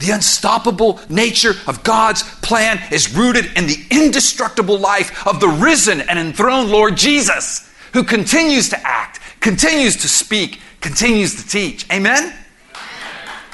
[0.03, 6.01] The unstoppable nature of God's plan is rooted in the indestructible life of the risen
[6.01, 11.89] and enthroned Lord Jesus, who continues to act, continues to speak, continues to teach.
[11.93, 12.35] Amen?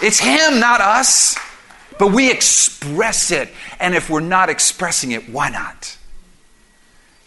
[0.01, 1.37] It's Him, not us.
[1.99, 3.51] But we express it.
[3.79, 5.99] And if we're not expressing it, why not?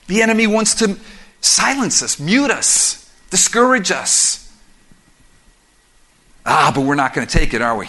[0.07, 0.97] The enemy wants to
[1.41, 4.51] silence us, mute us, discourage us.
[6.43, 7.87] Ah, but we're not going to take it, are we?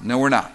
[0.00, 0.52] No, we're not.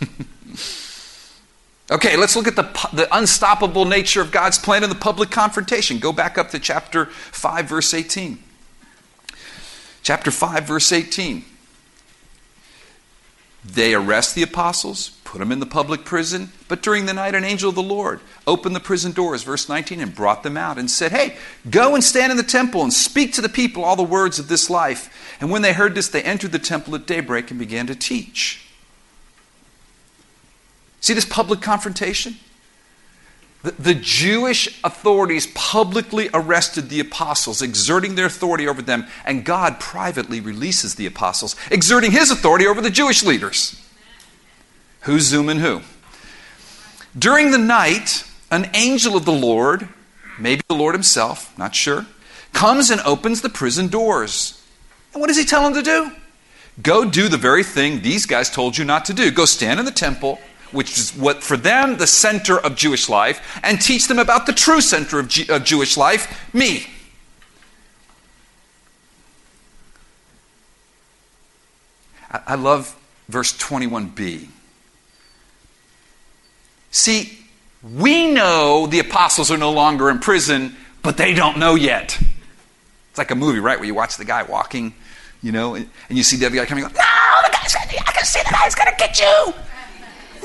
[1.90, 5.98] okay, let's look at the, the unstoppable nature of God's plan in the public confrontation.
[5.98, 8.38] Go back up to chapter 5, verse 18.
[10.02, 11.44] Chapter 5, verse 18.
[13.64, 17.44] They arrest the apostles, put them in the public prison, but during the night, an
[17.44, 20.90] angel of the Lord opened the prison doors, verse 19, and brought them out and
[20.90, 21.36] said, Hey,
[21.70, 24.48] go and stand in the temple and speak to the people all the words of
[24.48, 25.36] this life.
[25.40, 28.66] And when they heard this, they entered the temple at daybreak and began to teach.
[31.04, 32.36] See this public confrontation?
[33.62, 39.78] The, the Jewish authorities publicly arrested the apostles, exerting their authority over them, and God
[39.78, 43.78] privately releases the apostles, exerting his authority over the Jewish leaders.
[45.00, 45.82] Who's zooming who?
[47.18, 49.86] During the night, an angel of the Lord,
[50.38, 52.06] maybe the Lord himself, not sure,
[52.54, 54.58] comes and opens the prison doors.
[55.12, 56.12] And what does he tell them to do?
[56.82, 59.30] Go do the very thing these guys told you not to do.
[59.30, 60.38] Go stand in the temple
[60.74, 64.52] which is what for them the center of Jewish life, and teach them about the
[64.52, 66.86] true center of, G- of Jewish life, me.
[72.46, 72.96] I, love
[73.28, 74.48] verse 21b.
[76.90, 77.38] See,
[77.82, 82.18] we know the apostles are no longer in prison, but they don't know yet.
[83.10, 84.94] It's like a movie, right, where you watch the guy walking,
[85.42, 88.24] you know, and, and you see the other guy coming, no, the guy's, I can
[88.24, 89.54] see the guy's going to get you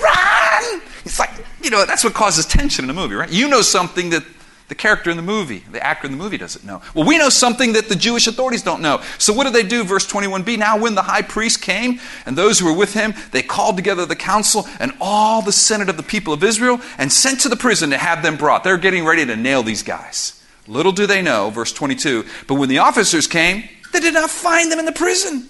[0.02, 0.82] run!
[1.06, 1.32] It's like,
[1.64, 3.32] you know, that's what causes tension in a movie, right?
[3.32, 4.24] You know something that
[4.70, 6.82] the character in the movie, the actor in the movie doesn't know.
[6.94, 9.02] Well, we know something that the Jewish authorities don't know.
[9.18, 9.84] So what do they do?
[9.84, 13.42] Verse 21b Now, when the high priest came and those who were with him, they
[13.42, 17.42] called together the council and all the senate of the people of Israel and sent
[17.42, 18.64] to the prison to have them brought.
[18.64, 20.42] They're getting ready to nail these guys.
[20.68, 24.72] Little do they know, verse 22, but when the officers came, they did not find
[24.72, 25.50] them in the prison.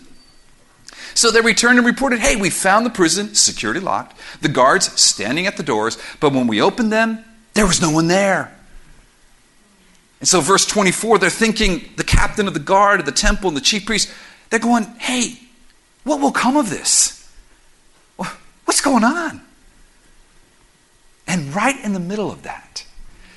[1.13, 5.47] So they returned and reported, hey, we found the prison security locked, the guards standing
[5.47, 8.55] at the doors, but when we opened them, there was no one there.
[10.19, 13.55] And so, verse 24, they're thinking the captain of the guard of the temple and
[13.55, 14.11] the chief priest,
[14.49, 15.39] they're going, hey,
[16.03, 17.15] what will come of this?
[18.65, 19.41] What's going on?
[21.27, 22.85] And right in the middle of that,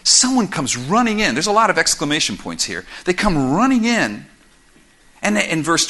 [0.02, 1.34] someone comes running in.
[1.34, 2.84] There's a lot of exclamation points here.
[3.04, 4.26] They come running in,
[5.22, 5.86] and in verse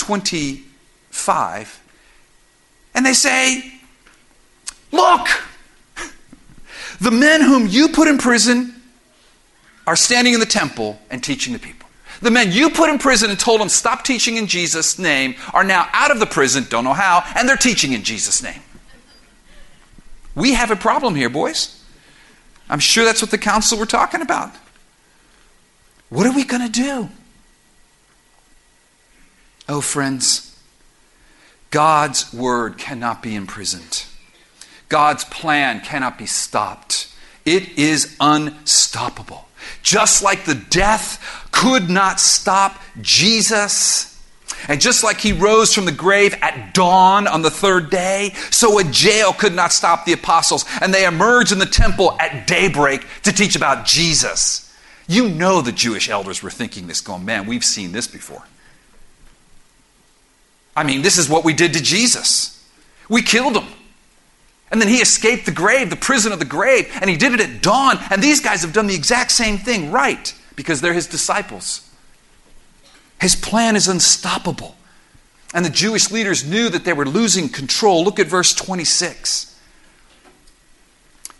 [1.12, 1.80] 25,
[2.94, 3.72] and they say,
[4.90, 5.28] Look,
[7.00, 8.74] the men whom you put in prison
[9.86, 11.88] are standing in the temple and teaching the people.
[12.20, 15.64] The men you put in prison and told them, Stop teaching in Jesus' name, are
[15.64, 18.60] now out of the prison, don't know how, and they're teaching in Jesus' name.
[20.34, 21.78] We have a problem here, boys.
[22.68, 24.50] I'm sure that's what the council were talking about.
[26.08, 27.08] What are we going to do?
[29.68, 30.51] Oh, friends,
[31.72, 34.04] God's word cannot be imprisoned.
[34.88, 37.12] God's plan cannot be stopped.
[37.44, 39.48] It is unstoppable.
[39.82, 44.12] Just like the death could not stop Jesus
[44.68, 48.78] and just like he rose from the grave at dawn on the third day, so
[48.78, 50.64] a jail could not stop the apostles.
[50.80, 54.72] And they emerged in the temple at daybreak to teach about Jesus.
[55.08, 58.44] You know the Jewish elders were thinking this, going, man, we've seen this before.
[60.74, 62.66] I mean, this is what we did to Jesus.
[63.08, 63.66] We killed him.
[64.70, 67.40] And then he escaped the grave, the prison of the grave, and he did it
[67.40, 67.98] at dawn.
[68.10, 70.34] And these guys have done the exact same thing, right?
[70.56, 71.88] Because they're his disciples.
[73.20, 74.76] His plan is unstoppable.
[75.54, 78.02] And the Jewish leaders knew that they were losing control.
[78.02, 79.60] Look at verse 26.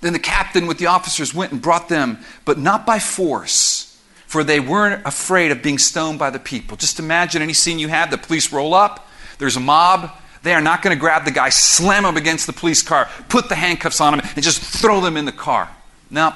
[0.03, 4.45] Then the captain with the officers went and brought them, but not by force, for
[4.45, 6.77] they weren't afraid of being stoned by the people.
[6.77, 9.09] Just imagine any scene you have the police roll up,
[9.43, 10.09] there's a mob.
[10.45, 13.49] They are not going to grab the guy, slam him against the police car, put
[13.49, 15.69] the handcuffs on him, and just throw them in the car.
[16.11, 16.33] No,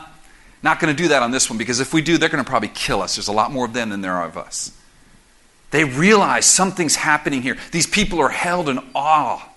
[0.60, 2.48] not going to do that on this one because if we do, they're going to
[2.48, 3.14] probably kill us.
[3.14, 4.76] There's a lot more of them than there are of us.
[5.70, 7.56] They realize something's happening here.
[7.70, 9.48] These people are held in awe.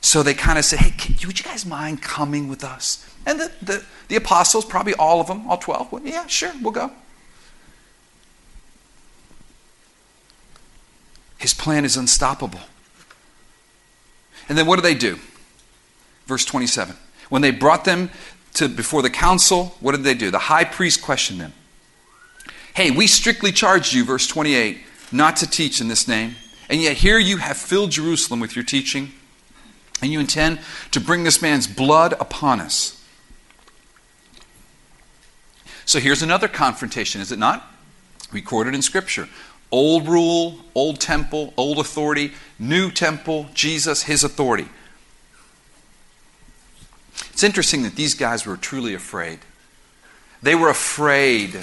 [0.00, 3.06] So they kind of say, hey, can, would you guys mind coming with us?
[3.26, 6.72] And the, the, the apostles, probably all of them, all 12, well, yeah, sure, we'll
[6.72, 6.90] go.
[11.44, 12.60] His plan is unstoppable.
[14.48, 15.18] And then what do they do?
[16.24, 16.96] Verse 27.
[17.28, 18.08] When they brought them
[18.54, 20.30] to before the council, what did they do?
[20.30, 21.52] The high priest questioned them.
[22.72, 24.78] Hey, we strictly charged you, verse 28,
[25.12, 26.36] not to teach in this name.
[26.70, 29.12] And yet here you have filled Jerusalem with your teaching,
[30.00, 30.60] and you intend
[30.92, 33.04] to bring this man's blood upon us.
[35.84, 37.70] So here's another confrontation, is it not?
[38.32, 39.28] Recorded in Scripture.
[39.74, 44.68] Old rule, old temple, old authority, new temple, Jesus, his authority.
[47.32, 49.40] It's interesting that these guys were truly afraid.
[50.40, 51.56] They were afraid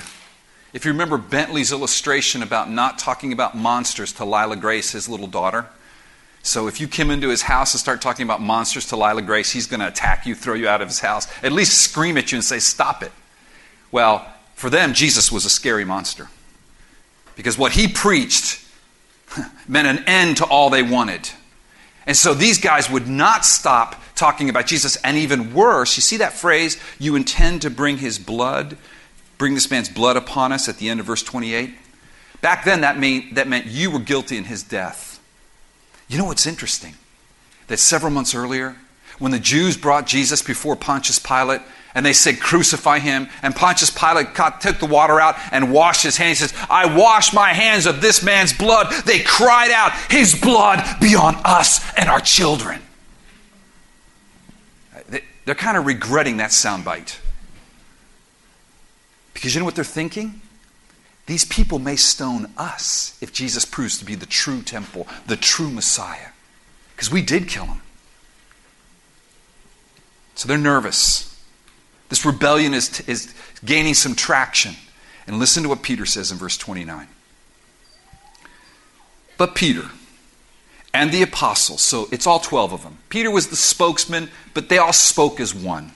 [0.73, 5.27] if you remember Bentley's illustration about not talking about monsters to Lila Grace, his little
[5.27, 5.67] daughter.
[6.43, 9.51] So if you come into his house and start talking about monsters to Lila Grace,
[9.51, 12.33] he's going to attack you, throw you out of his house, at least scream at
[12.33, 13.13] you and say, Stop it.
[13.89, 16.27] Well, for them, Jesus was a scary monster.
[17.35, 18.65] Because what he preached
[19.67, 21.29] meant an end to all they wanted.
[22.05, 24.95] And so these guys would not stop talking about Jesus.
[24.97, 28.77] And even worse, you see that phrase, you intend to bring his blood
[29.41, 31.73] bring this man's blood upon us at the end of verse 28.
[32.41, 35.19] Back then, that, mean, that meant you were guilty in his death.
[36.07, 36.93] You know what's interesting?
[37.65, 38.75] That several months earlier,
[39.17, 41.61] when the Jews brought Jesus before Pontius Pilate,
[41.93, 43.29] and they said, Crucify him.
[43.41, 46.39] And Pontius Pilate got, took the water out and washed his hands.
[46.39, 48.91] He says, I wash my hands of this man's blood.
[49.05, 52.81] They cried out, His blood be on us and our children.
[54.95, 57.19] Uh, they're kind of regretting that soundbite.
[59.33, 60.41] Because you know what they're thinking?
[61.25, 65.69] These people may stone us if Jesus proves to be the true temple, the true
[65.69, 66.29] Messiah.
[66.95, 67.81] Because we did kill him.
[70.35, 71.30] So they're nervous.
[72.11, 73.33] This rebellion is, is
[73.63, 74.75] gaining some traction.
[75.25, 77.07] And listen to what Peter says in verse 29.
[79.37, 79.89] But Peter
[80.93, 82.97] and the apostles, so it's all 12 of them.
[83.07, 85.93] Peter was the spokesman, but they all spoke as one.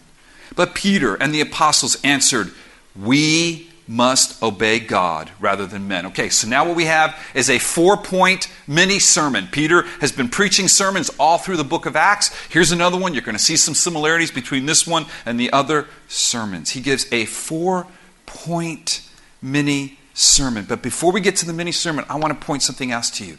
[0.56, 2.54] But Peter and the apostles answered,
[2.96, 6.08] we must obey God rather than men.
[6.08, 9.48] Okay, so now what we have is a four point mini sermon.
[9.52, 12.34] Peter has been preaching sermons all through the book of Acts.
[12.50, 13.14] Here's another one.
[13.14, 16.72] You're going to see some similarities between this one and the other sermons.
[16.72, 17.88] He gives a four
[18.26, 19.08] point
[19.42, 20.66] mini sermon.
[20.68, 23.26] But before we get to the mini sermon, I want to point something else to
[23.26, 23.38] you.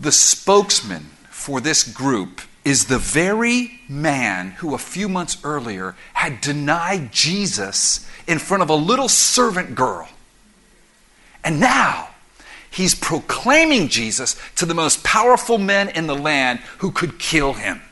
[0.00, 6.40] The spokesman for this group is the very man who a few months earlier had
[6.40, 10.08] denied Jesus in front of a little servant girl.
[11.44, 12.08] And now
[12.70, 17.82] he's proclaiming Jesus to the most powerful men in the land who could kill him.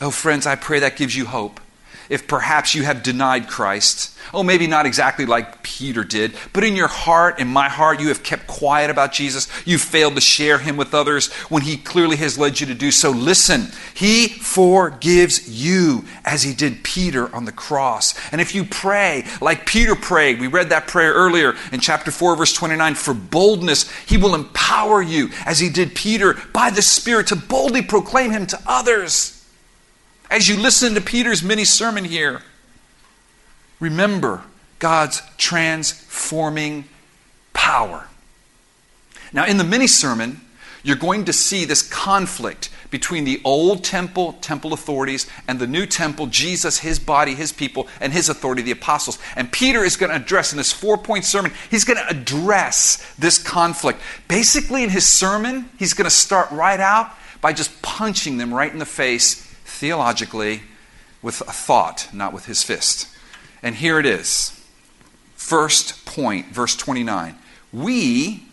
[0.00, 1.60] Oh, friends, I pray that gives you hope.
[2.08, 4.10] If perhaps you have denied Christ.
[4.32, 8.08] Oh, maybe not exactly like Peter did, but in your heart, in my heart, you
[8.08, 9.48] have kept quiet about Jesus.
[9.66, 12.90] You've failed to share him with others when he clearly has led you to do
[12.90, 13.10] so.
[13.10, 18.14] Listen, he forgives you as he did Peter on the cross.
[18.32, 22.36] And if you pray like Peter prayed, we read that prayer earlier in chapter 4,
[22.36, 27.28] verse 29, for boldness, he will empower you as he did Peter by the Spirit
[27.28, 29.33] to boldly proclaim him to others.
[30.34, 32.42] As you listen to Peter's mini sermon here,
[33.78, 34.42] remember
[34.80, 36.86] God's transforming
[37.52, 38.08] power.
[39.32, 40.40] Now, in the mini sermon,
[40.82, 45.86] you're going to see this conflict between the old temple, temple authorities, and the new
[45.86, 49.20] temple, Jesus, his body, his people, and his authority, the apostles.
[49.36, 53.08] And Peter is going to address in this four point sermon, he's going to address
[53.20, 54.00] this conflict.
[54.26, 58.72] Basically, in his sermon, he's going to start right out by just punching them right
[58.72, 59.43] in the face
[59.74, 60.62] theologically
[61.22, 63.08] with a thought, not with his fist.
[63.62, 64.60] And here it is.
[65.34, 67.36] First point, verse 29.
[67.72, 68.44] We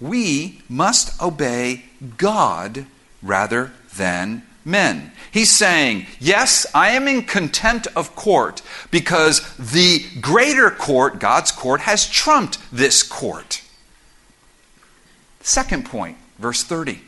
[0.00, 1.84] we must obey
[2.16, 2.86] God
[3.22, 5.12] rather than men.
[5.30, 11.82] He's saying, Yes, I am in contempt of court because the greater court, God's court,
[11.82, 13.62] has trumped this court.
[15.40, 17.00] Second point, verse 30.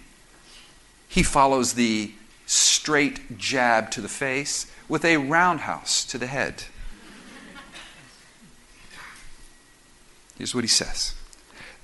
[1.09, 2.13] He follows the
[2.53, 6.65] straight jab to the face with a roundhouse to the head.
[10.37, 11.15] Here's what he says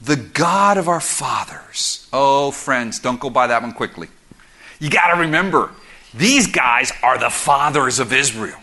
[0.00, 2.08] The God of our fathers.
[2.12, 4.08] Oh, friends, don't go by that one quickly.
[4.78, 5.70] You got to remember,
[6.14, 8.58] these guys are the fathers of Israel.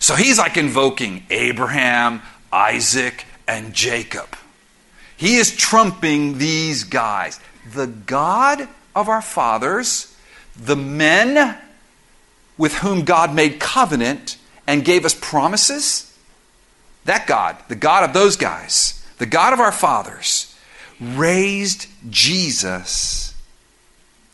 [0.00, 2.22] So he's like invoking Abraham,
[2.52, 4.36] Isaac, and Jacob.
[5.16, 7.40] He is trumping these guys.
[7.74, 10.14] The God of our fathers
[10.58, 11.56] the men
[12.56, 14.36] with whom God made covenant
[14.66, 16.04] and gave us promises,
[17.04, 20.54] that God, the God of those guys, the God of our fathers,
[21.00, 23.34] raised Jesus.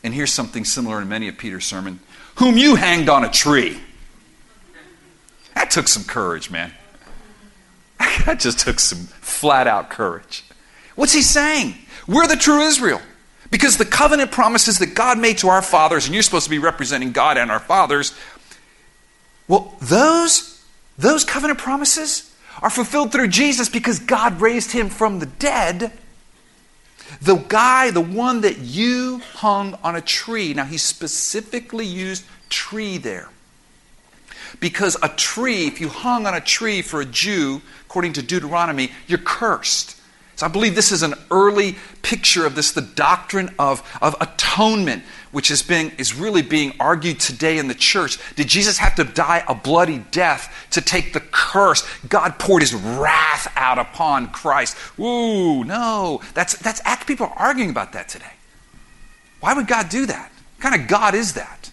[0.03, 1.99] And here's something similar in many of Peter's sermon
[2.35, 3.79] whom you hanged on a tree.
[5.53, 6.73] That took some courage, man.
[8.25, 10.43] That just took some flat out courage.
[10.95, 11.75] What's he saying?
[12.07, 13.01] We're the true Israel.
[13.51, 16.59] Because the covenant promises that God made to our fathers, and you're supposed to be
[16.59, 18.13] representing God and our fathers,
[19.47, 20.63] well, those,
[20.97, 25.91] those covenant promises are fulfilled through Jesus because God raised him from the dead.
[27.21, 32.97] The guy, the one that you hung on a tree, now he specifically used tree
[32.97, 33.29] there.
[34.59, 38.91] Because a tree, if you hung on a tree for a Jew, according to Deuteronomy,
[39.07, 39.94] you're cursed.
[40.35, 45.03] So I believe this is an early picture of this, the doctrine of, of atonement,
[45.31, 48.19] which is, being, is really being argued today in the church.
[48.35, 51.87] Did Jesus have to die a bloody death to take the curse?
[52.09, 54.75] God poured his wrath out upon Christ.
[54.99, 56.21] Ooh, no.
[56.33, 58.25] That's, that's people are arguing about that today.
[59.39, 60.31] Why would God do that?
[60.57, 61.69] What kind of God is that?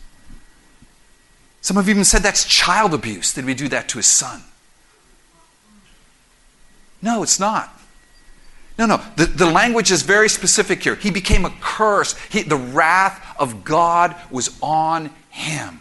[1.63, 3.35] Some have even said that's child abuse.
[3.35, 4.43] Did we do that to his son?
[7.01, 7.77] No, it's not.
[8.79, 9.01] No, no.
[9.17, 10.95] The, the language is very specific here.
[10.95, 12.17] He became a curse.
[12.31, 15.81] He, the wrath of God was on him.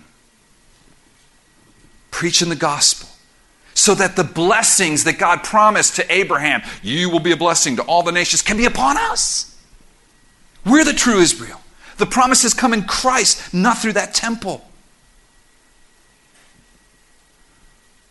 [2.10, 3.10] Preaching the gospel.
[3.74, 7.84] So that the blessings that God promised to Abraham, you will be a blessing to
[7.84, 9.58] all the nations, can be upon us.
[10.66, 11.62] We're the true Israel.
[11.98, 14.66] The promises come in Christ, not through that temple.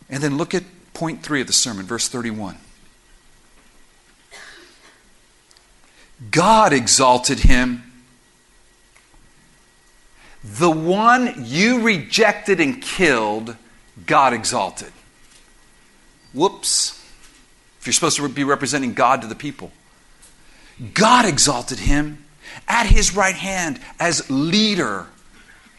[0.09, 0.63] And then look at
[0.93, 2.57] point three of the sermon, verse 31.
[6.29, 7.83] God exalted him.
[10.43, 13.55] The one you rejected and killed,
[14.05, 14.91] God exalted.
[16.33, 16.99] Whoops.
[17.79, 19.71] If you're supposed to be representing God to the people,
[20.93, 22.25] God exalted him
[22.67, 25.07] at his right hand as leader.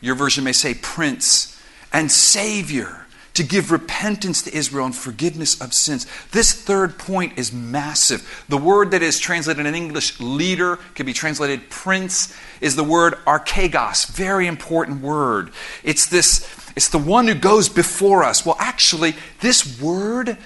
[0.01, 1.61] Your version may say prince
[1.93, 3.02] and savior
[3.35, 6.07] to give repentance to Israel and forgiveness of sins.
[6.33, 8.45] This third point is massive.
[8.49, 13.15] The word that is translated in English, leader, can be translated prince, is the word
[13.27, 14.07] archegos.
[14.09, 15.51] Very important word.
[15.83, 18.45] It's this, it's the one who goes before us.
[18.45, 20.37] Well, actually, this word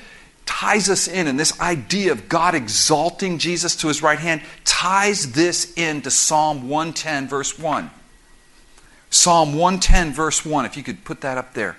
[0.44, 5.32] ties us in, and this idea of God exalting Jesus to his right hand ties
[5.32, 7.90] this into Psalm 110, verse 1.
[9.10, 11.76] Psalm 110, verse 1, if you could put that up there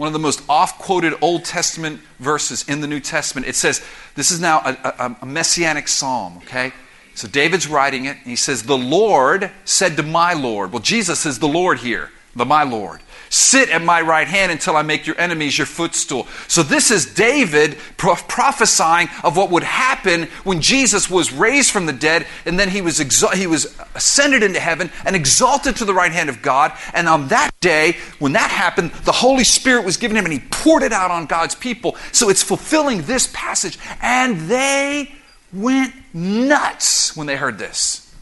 [0.00, 3.46] one of the most oft quoted Old Testament verses in the New Testament.
[3.46, 3.82] It says,
[4.14, 6.72] this is now a, a, a, messianic psalm, okay?
[7.14, 10.72] So David's writing it, and he says, The Lord said to my Lord.
[10.72, 12.08] Well, Jesus is the Lord here.
[12.34, 13.00] the my Lord.
[13.32, 16.26] Sit at my right hand until I make your enemies your footstool.
[16.48, 21.86] So, this is David pro- prophesying of what would happen when Jesus was raised from
[21.86, 25.94] the dead and then he was, he was ascended into heaven and exalted to the
[25.94, 26.72] right hand of God.
[26.92, 30.40] And on that day, when that happened, the Holy Spirit was given him and he
[30.50, 31.96] poured it out on God's people.
[32.10, 33.78] So, it's fulfilling this passage.
[34.02, 35.14] And they
[35.52, 38.12] went nuts when they heard this.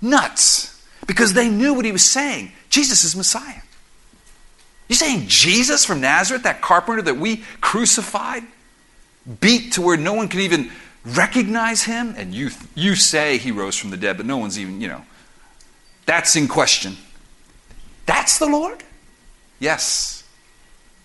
[0.00, 0.70] Nuts.
[1.06, 2.52] Because they knew what he was saying.
[2.70, 3.60] Jesus is Messiah.
[4.94, 8.44] You saying Jesus from Nazareth, that carpenter that we crucified,
[9.40, 10.70] beat to where no one could even
[11.04, 12.14] recognize him?
[12.16, 15.04] And you, you say he rose from the dead, but no one's even, you know.
[16.06, 16.96] That's in question.
[18.06, 18.84] That's the Lord?
[19.58, 20.22] Yes.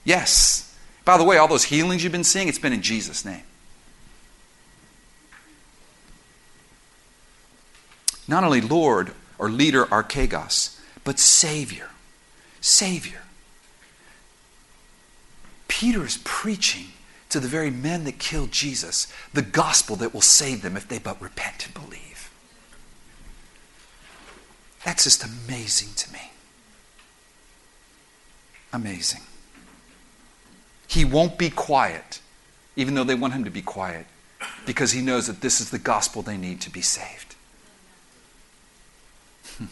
[0.04, 0.78] Yes.
[1.04, 3.42] By the way, all those healings you've been seeing, it's been in Jesus' name.
[8.28, 11.90] Not only Lord or leader, archegos, but Savior.
[12.62, 13.24] Savior.
[15.70, 16.88] Peter is preaching
[17.30, 21.00] to the very men that killed Jesus the gospel that will save them if they
[21.00, 22.30] but repent and believe.
[24.84, 26.32] That's just amazing to me.
[28.74, 29.22] Amazing.
[30.88, 32.20] He won't be quiet,
[32.76, 34.08] even though they want him to be quiet,
[34.66, 37.36] because he knows that this is the gospel they need to be saved.
[39.58, 39.66] Hmm.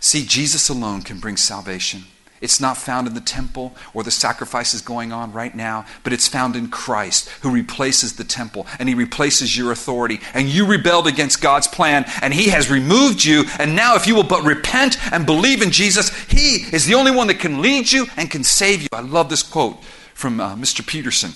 [0.00, 2.04] See, Jesus alone can bring salvation.
[2.40, 6.28] It's not found in the temple or the sacrifices going on right now, but it's
[6.28, 10.20] found in Christ who replaces the temple and he replaces your authority.
[10.34, 13.44] And you rebelled against God's plan and he has removed you.
[13.58, 17.10] And now, if you will but repent and believe in Jesus, he is the only
[17.10, 18.88] one that can lead you and can save you.
[18.92, 19.82] I love this quote
[20.14, 20.86] from uh, Mr.
[20.86, 21.32] Peterson.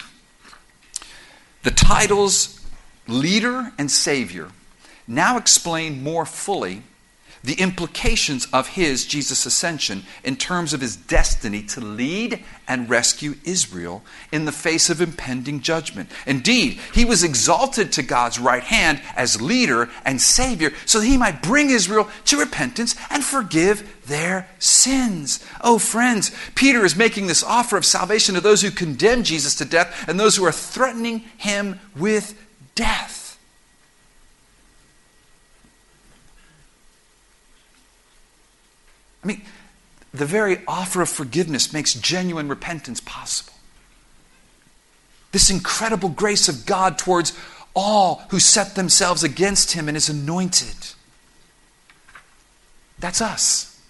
[1.63, 2.61] The titles
[3.07, 4.49] leader and savior
[5.07, 6.83] now explain more fully
[7.43, 13.35] the implications of his, Jesus' ascension, in terms of his destiny to lead and rescue
[13.45, 16.11] Israel in the face of impending judgment.
[16.27, 21.17] Indeed, he was exalted to God's right hand as leader and savior so that he
[21.17, 25.45] might bring Israel to repentance and forgive their sins.
[25.63, 29.65] Oh, friends, Peter is making this offer of salvation to those who condemn Jesus to
[29.65, 32.39] death and those who are threatening him with
[32.75, 33.20] death.
[39.23, 39.43] I mean,
[40.13, 43.53] the very offer of forgiveness makes genuine repentance possible.
[45.33, 47.39] This incredible grace of God towards
[47.75, 50.77] all who set themselves against him and his anointed.
[52.99, 53.81] That's us.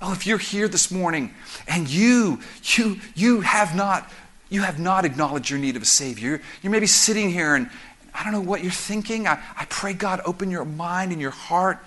[0.00, 1.34] Oh, if you're here this morning
[1.68, 4.10] and you, you, you have not,
[4.48, 6.40] you have not acknowledged your need of a Savior.
[6.62, 7.70] You're maybe sitting here and
[8.14, 9.26] I don't know what you're thinking.
[9.26, 11.78] I, I pray God open your mind and your heart.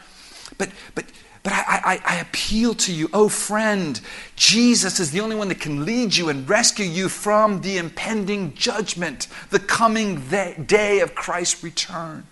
[0.58, 1.06] But but
[1.44, 4.00] but I, I, I, appeal to you, oh friend,
[4.36, 8.54] Jesus is the only one that can lead you and rescue you from the impending
[8.56, 12.26] judgment, the coming day of Christ's return.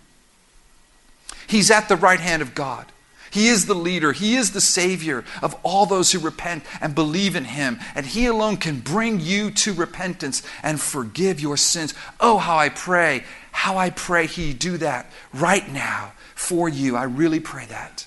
[1.47, 2.85] He's at the right hand of God.
[3.31, 4.13] He is the leader.
[4.13, 7.79] He is the Savior of all those who repent and believe in Him.
[7.95, 11.93] And He alone can bring you to repentance and forgive your sins.
[12.19, 16.95] Oh, how I pray, how I pray He do that right now for you.
[16.95, 18.05] I really pray that.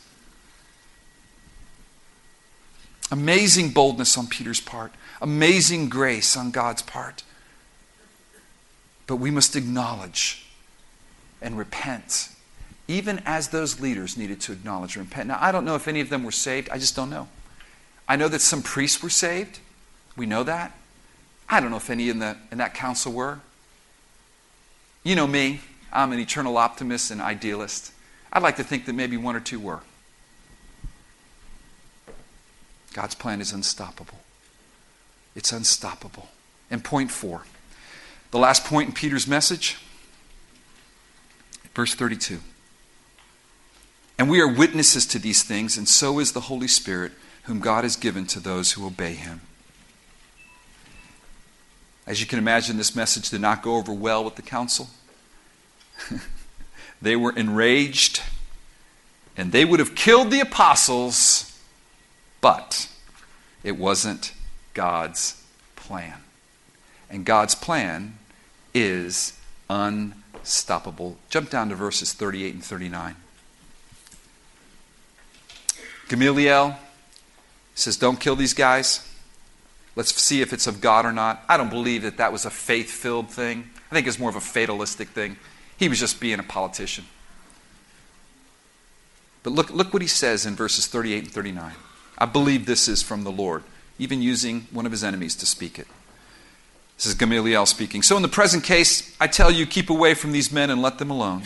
[3.11, 7.23] Amazing boldness on Peter's part, amazing grace on God's part.
[9.07, 10.47] But we must acknowledge
[11.43, 12.29] and repent,
[12.87, 15.29] even as those leaders needed to acknowledge and repent.
[15.29, 16.69] Now, I don't know if any of them were saved.
[16.71, 17.29] I just don't know.
[18.09, 19.59] I know that some priests were saved.
[20.17, 20.77] We know that.
[21.49, 23.41] I don't know if any in, the, in that council were.
[25.03, 25.61] You know me,
[25.93, 27.93] I'm an eternal optimist and idealist.
[28.33, 29.81] I'd like to think that maybe one or two were.
[32.93, 34.18] God's plan is unstoppable.
[35.34, 36.28] It's unstoppable.
[36.70, 37.43] And point four,
[38.30, 39.78] the last point in Peter's message,
[41.74, 42.41] verse 32.
[44.18, 47.12] And we are witnesses to these things, and so is the Holy Spirit,
[47.45, 49.41] whom God has given to those who obey him.
[52.07, 54.91] As you can imagine, this message did not go over well with the council.
[57.03, 58.22] they were enraged,
[59.36, 61.49] and they would have killed the apostles
[62.41, 62.88] but
[63.62, 64.32] it wasn't
[64.74, 65.43] God's
[65.76, 66.18] plan.
[67.09, 68.18] And God's plan
[68.72, 69.38] is
[69.68, 71.18] unstoppable.
[71.28, 73.16] Jump down to verses 38 and 39.
[76.09, 76.76] Gamaliel
[77.74, 79.07] says, Don't kill these guys.
[79.97, 81.43] Let's see if it's of God or not.
[81.49, 83.70] I don't believe that that was a faith filled thing.
[83.91, 85.36] I think it's more of a fatalistic thing.
[85.76, 87.07] He was just being a politician.
[89.43, 91.72] But look, look what he says in verses 38 and 39.
[92.21, 93.62] I believe this is from the Lord,
[93.99, 95.87] even using one of his enemies to speak it.
[96.97, 98.03] This is Gamaliel speaking.
[98.03, 100.99] So, in the present case, I tell you, keep away from these men and let
[100.99, 101.45] them alone.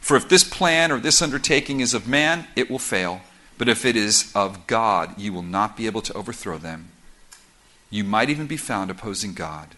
[0.00, 3.20] For if this plan or this undertaking is of man, it will fail.
[3.58, 6.90] But if it is of God, you will not be able to overthrow them.
[7.90, 9.76] You might even be found opposing God.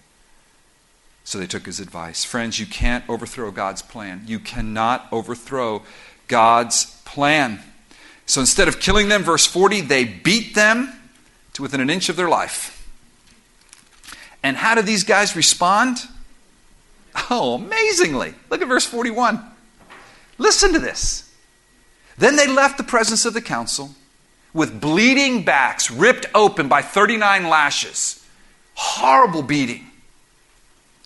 [1.24, 2.22] So they took his advice.
[2.22, 4.24] Friends, you can't overthrow God's plan.
[4.26, 5.82] You cannot overthrow
[6.28, 7.60] God's plan.
[8.26, 10.92] So instead of killing them, verse 40, they beat them
[11.54, 12.88] to within an inch of their life.
[14.42, 15.98] And how did these guys respond?
[17.30, 18.34] Oh, amazingly.
[18.50, 19.42] Look at verse 41.
[20.38, 21.32] Listen to this.
[22.18, 23.90] Then they left the presence of the council
[24.52, 28.24] with bleeding backs ripped open by 39 lashes.
[28.74, 29.86] Horrible beating.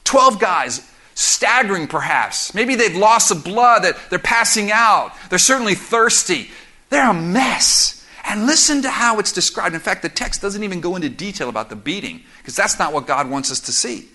[0.04, 2.54] 12 guys, staggering perhaps.
[2.54, 5.12] Maybe they've lost some blood, that they're passing out.
[5.28, 6.50] They're certainly thirsty.
[6.90, 8.06] They're a mess.
[8.24, 9.74] And listen to how it's described.
[9.74, 12.92] In fact, the text doesn't even go into detail about the beating, because that's not
[12.92, 14.08] what God wants us to see.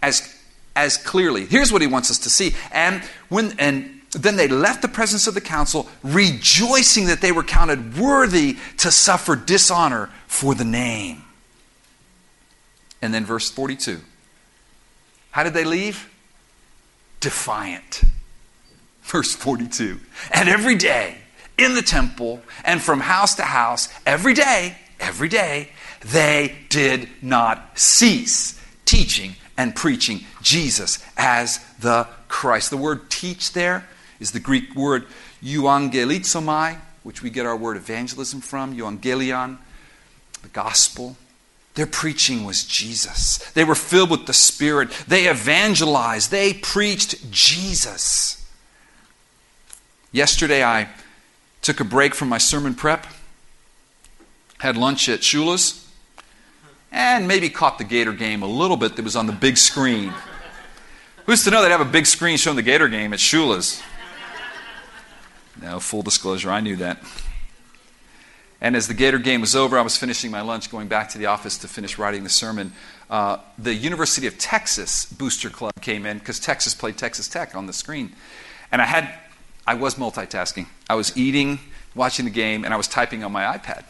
[0.00, 0.34] As,
[0.74, 1.46] as clearly.
[1.46, 2.54] Here's what he wants us to see.
[2.72, 7.42] And when and then they left the presence of the council, rejoicing that they were
[7.42, 11.22] counted worthy to suffer dishonor for the name.
[13.00, 14.00] And then verse 42.
[15.30, 16.10] How did they leave?
[17.20, 18.02] Defiant.
[19.02, 19.98] Verse 42.
[20.32, 21.16] And every day
[21.58, 25.68] in the temple and from house to house every day, every day,
[26.00, 32.70] they did not cease teaching and preaching Jesus as the Christ.
[32.70, 33.86] The word teach there
[34.18, 35.06] is the Greek word
[35.42, 39.58] euangelizomai, which we get our word evangelism from, euangelion,
[40.42, 41.16] the gospel.
[41.74, 43.38] Their preaching was Jesus.
[43.52, 44.90] They were filled with the Spirit.
[45.08, 46.30] They evangelized.
[46.30, 48.38] They preached Jesus.
[50.12, 50.88] Yesterday, I
[51.62, 53.06] Took a break from my sermon prep.
[54.58, 55.88] Had lunch at Shula's.
[56.90, 60.12] And maybe caught the Gator game a little bit that was on the big screen.
[61.24, 63.82] Who's to know they'd have a big screen showing the Gator game at Shula's?
[65.60, 66.98] Now, full disclosure, I knew that.
[68.60, 71.18] And as the Gator game was over, I was finishing my lunch, going back to
[71.18, 72.72] the office to finish writing the sermon.
[73.08, 77.66] Uh, the University of Texas Booster Club came in because Texas played Texas Tech on
[77.66, 78.12] the screen.
[78.70, 79.12] And I had
[79.66, 80.66] I was multitasking.
[80.88, 81.58] I was eating,
[81.94, 83.84] watching the game, and I was typing on my iPad.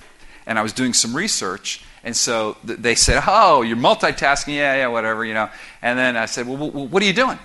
[0.46, 1.84] And I was doing some research.
[2.04, 4.54] And so th- they said, Oh, you're multitasking?
[4.54, 5.48] Yeah, yeah, whatever, you know.
[5.80, 7.38] And then I said, Well, well what are you doing?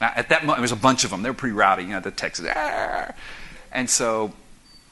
[0.00, 1.22] Now, at that moment, there was a bunch of them.
[1.22, 2.46] They were pretty rowdy, you know, the Texas.
[2.46, 3.14] Arr!
[3.72, 4.32] And so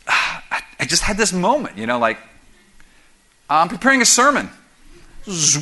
[0.07, 2.19] I, I just had this moment, you know, like,
[3.49, 4.51] I'm preparing a sermon.
[5.27, 5.57] it's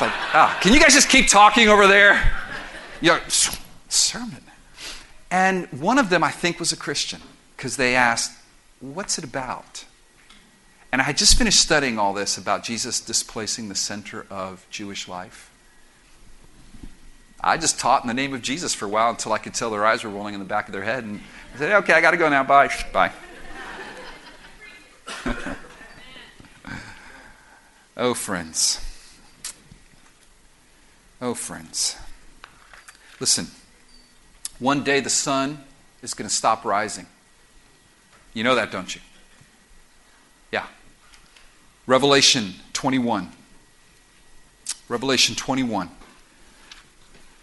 [0.00, 2.32] like, ah, can you guys just keep talking over there?
[3.00, 3.20] You know,
[3.88, 4.43] sermon.
[5.34, 7.20] And one of them, I think, was a Christian
[7.56, 8.30] because they asked,
[8.78, 9.84] What's it about?
[10.92, 15.08] And I had just finished studying all this about Jesus displacing the center of Jewish
[15.08, 15.50] life.
[17.40, 19.70] I just taught in the name of Jesus for a while until I could tell
[19.70, 21.02] their eyes were rolling in the back of their head.
[21.02, 21.20] And
[21.56, 22.44] I said, Okay, I got to go now.
[22.44, 22.70] Bye.
[22.92, 23.10] Bye.
[27.96, 28.80] oh, friends.
[31.20, 31.96] Oh, friends.
[33.18, 33.48] Listen.
[34.58, 35.62] One day the sun
[36.02, 37.06] is going to stop rising.
[38.32, 39.00] You know that, don't you?
[40.52, 40.66] Yeah.
[41.86, 43.30] Revelation 21.
[44.88, 45.90] Revelation 21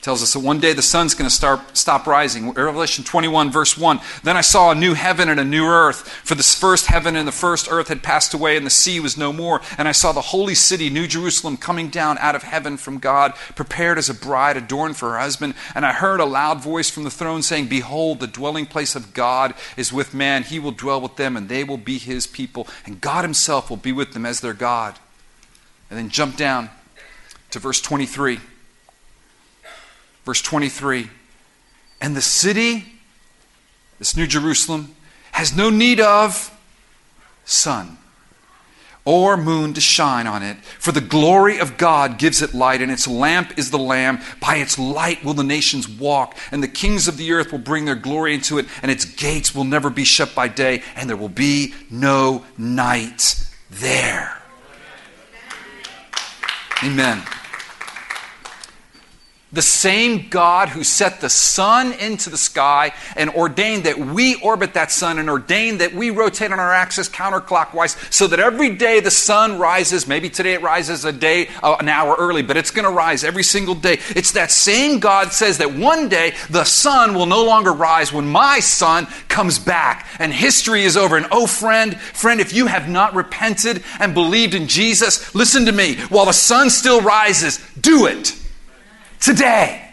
[0.01, 2.51] tells us that one day the sun's going to start, stop rising.
[2.51, 3.99] Revelation 21, verse 1.
[4.23, 7.27] Then I saw a new heaven and a new earth, for the first heaven and
[7.27, 9.61] the first earth had passed away, and the sea was no more.
[9.77, 13.35] And I saw the holy city, New Jerusalem, coming down out of heaven from God,
[13.55, 15.53] prepared as a bride adorned for her husband.
[15.75, 19.13] And I heard a loud voice from the throne saying, Behold, the dwelling place of
[19.13, 20.43] God is with man.
[20.43, 23.77] He will dwell with them, and they will be his people, and God himself will
[23.77, 24.97] be with them as their God.
[25.91, 26.69] And then jump down
[27.51, 28.39] to verse 23.
[30.25, 31.09] Verse 23
[32.01, 32.85] And the city,
[33.99, 34.95] this New Jerusalem,
[35.31, 36.57] has no need of
[37.45, 37.97] sun
[39.03, 42.91] or moon to shine on it, for the glory of God gives it light, and
[42.91, 44.19] its lamp is the Lamb.
[44.39, 47.85] By its light will the nations walk, and the kings of the earth will bring
[47.85, 51.17] their glory into it, and its gates will never be shut by day, and there
[51.17, 54.37] will be no night there.
[56.83, 57.23] Amen.
[59.53, 64.75] The same God who set the sun into the sky and ordained that we orbit
[64.75, 69.01] that sun and ordained that we rotate on our axis counterclockwise so that every day
[69.01, 70.07] the sun rises.
[70.07, 73.25] Maybe today it rises a day, uh, an hour early, but it's going to rise
[73.25, 73.99] every single day.
[74.15, 78.29] It's that same God says that one day the sun will no longer rise when
[78.29, 81.17] my son comes back and history is over.
[81.17, 85.73] And oh, friend, friend, if you have not repented and believed in Jesus, listen to
[85.73, 85.97] me.
[86.07, 88.37] While the sun still rises, do it
[89.21, 89.87] today.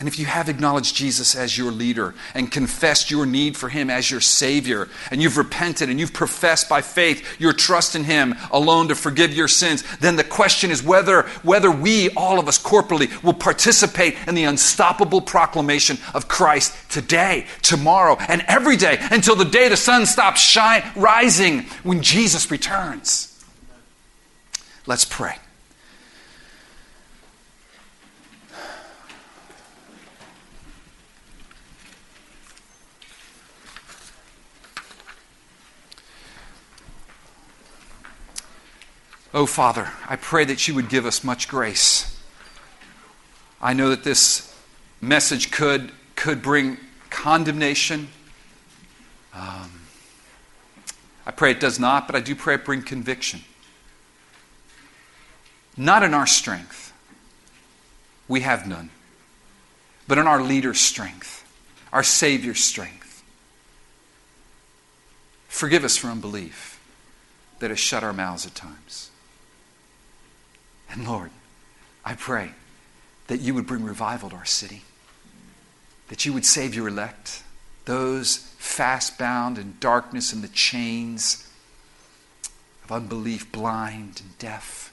[0.00, 3.90] And if you have acknowledged Jesus as your leader and confessed your need for him
[3.90, 8.34] as your Savior, and you've repented and you've professed by faith your trust in him
[8.50, 12.58] alone to forgive your sins, then the question is whether, whether we, all of us
[12.58, 19.36] corporately, will participate in the unstoppable proclamation of Christ today, tomorrow, and every day until
[19.36, 23.29] the day the sun stops shine, rising when Jesus returns.
[24.90, 25.36] Let's pray.
[39.32, 42.20] Oh, Father, I pray that you would give us much grace.
[43.62, 44.52] I know that this
[45.00, 46.78] message could, could bring
[47.10, 48.08] condemnation.
[49.32, 49.82] Um,
[51.24, 53.42] I pray it does not, but I do pray it bring conviction.
[55.80, 56.92] Not in our strength,
[58.28, 58.90] we have none,
[60.06, 61.42] but in our leader's strength,
[61.90, 63.22] our Savior's strength.
[65.48, 66.78] Forgive us for unbelief
[67.60, 69.10] that has shut our mouths at times.
[70.90, 71.30] And Lord,
[72.04, 72.50] I pray
[73.28, 74.82] that you would bring revival to our city,
[76.08, 77.42] that you would save your elect,
[77.86, 81.50] those fast bound in darkness and the chains
[82.84, 84.89] of unbelief, blind and deaf.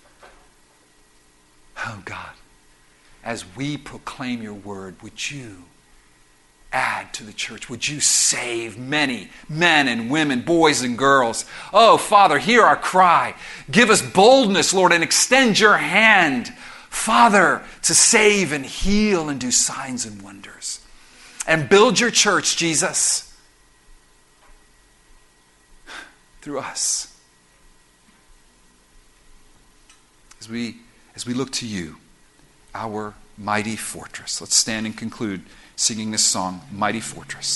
[1.86, 2.32] Oh God,
[3.23, 5.63] as we proclaim your word, would you
[6.71, 7.69] add to the church?
[7.69, 11.45] Would you save many men and women, boys and girls?
[11.71, 13.36] Oh, Father, hear our cry.
[13.69, 16.49] Give us boldness, Lord, and extend your hand,
[16.89, 20.82] Father, to save and heal and do signs and wonders.
[21.47, 23.34] And build your church, Jesus,
[26.41, 27.13] through us.
[30.41, 30.78] As we
[31.18, 31.97] as we look to you,
[32.76, 34.39] our mighty fortress.
[34.39, 35.41] Let's stand and conclude
[35.76, 37.47] singing this song, Mighty Fortress.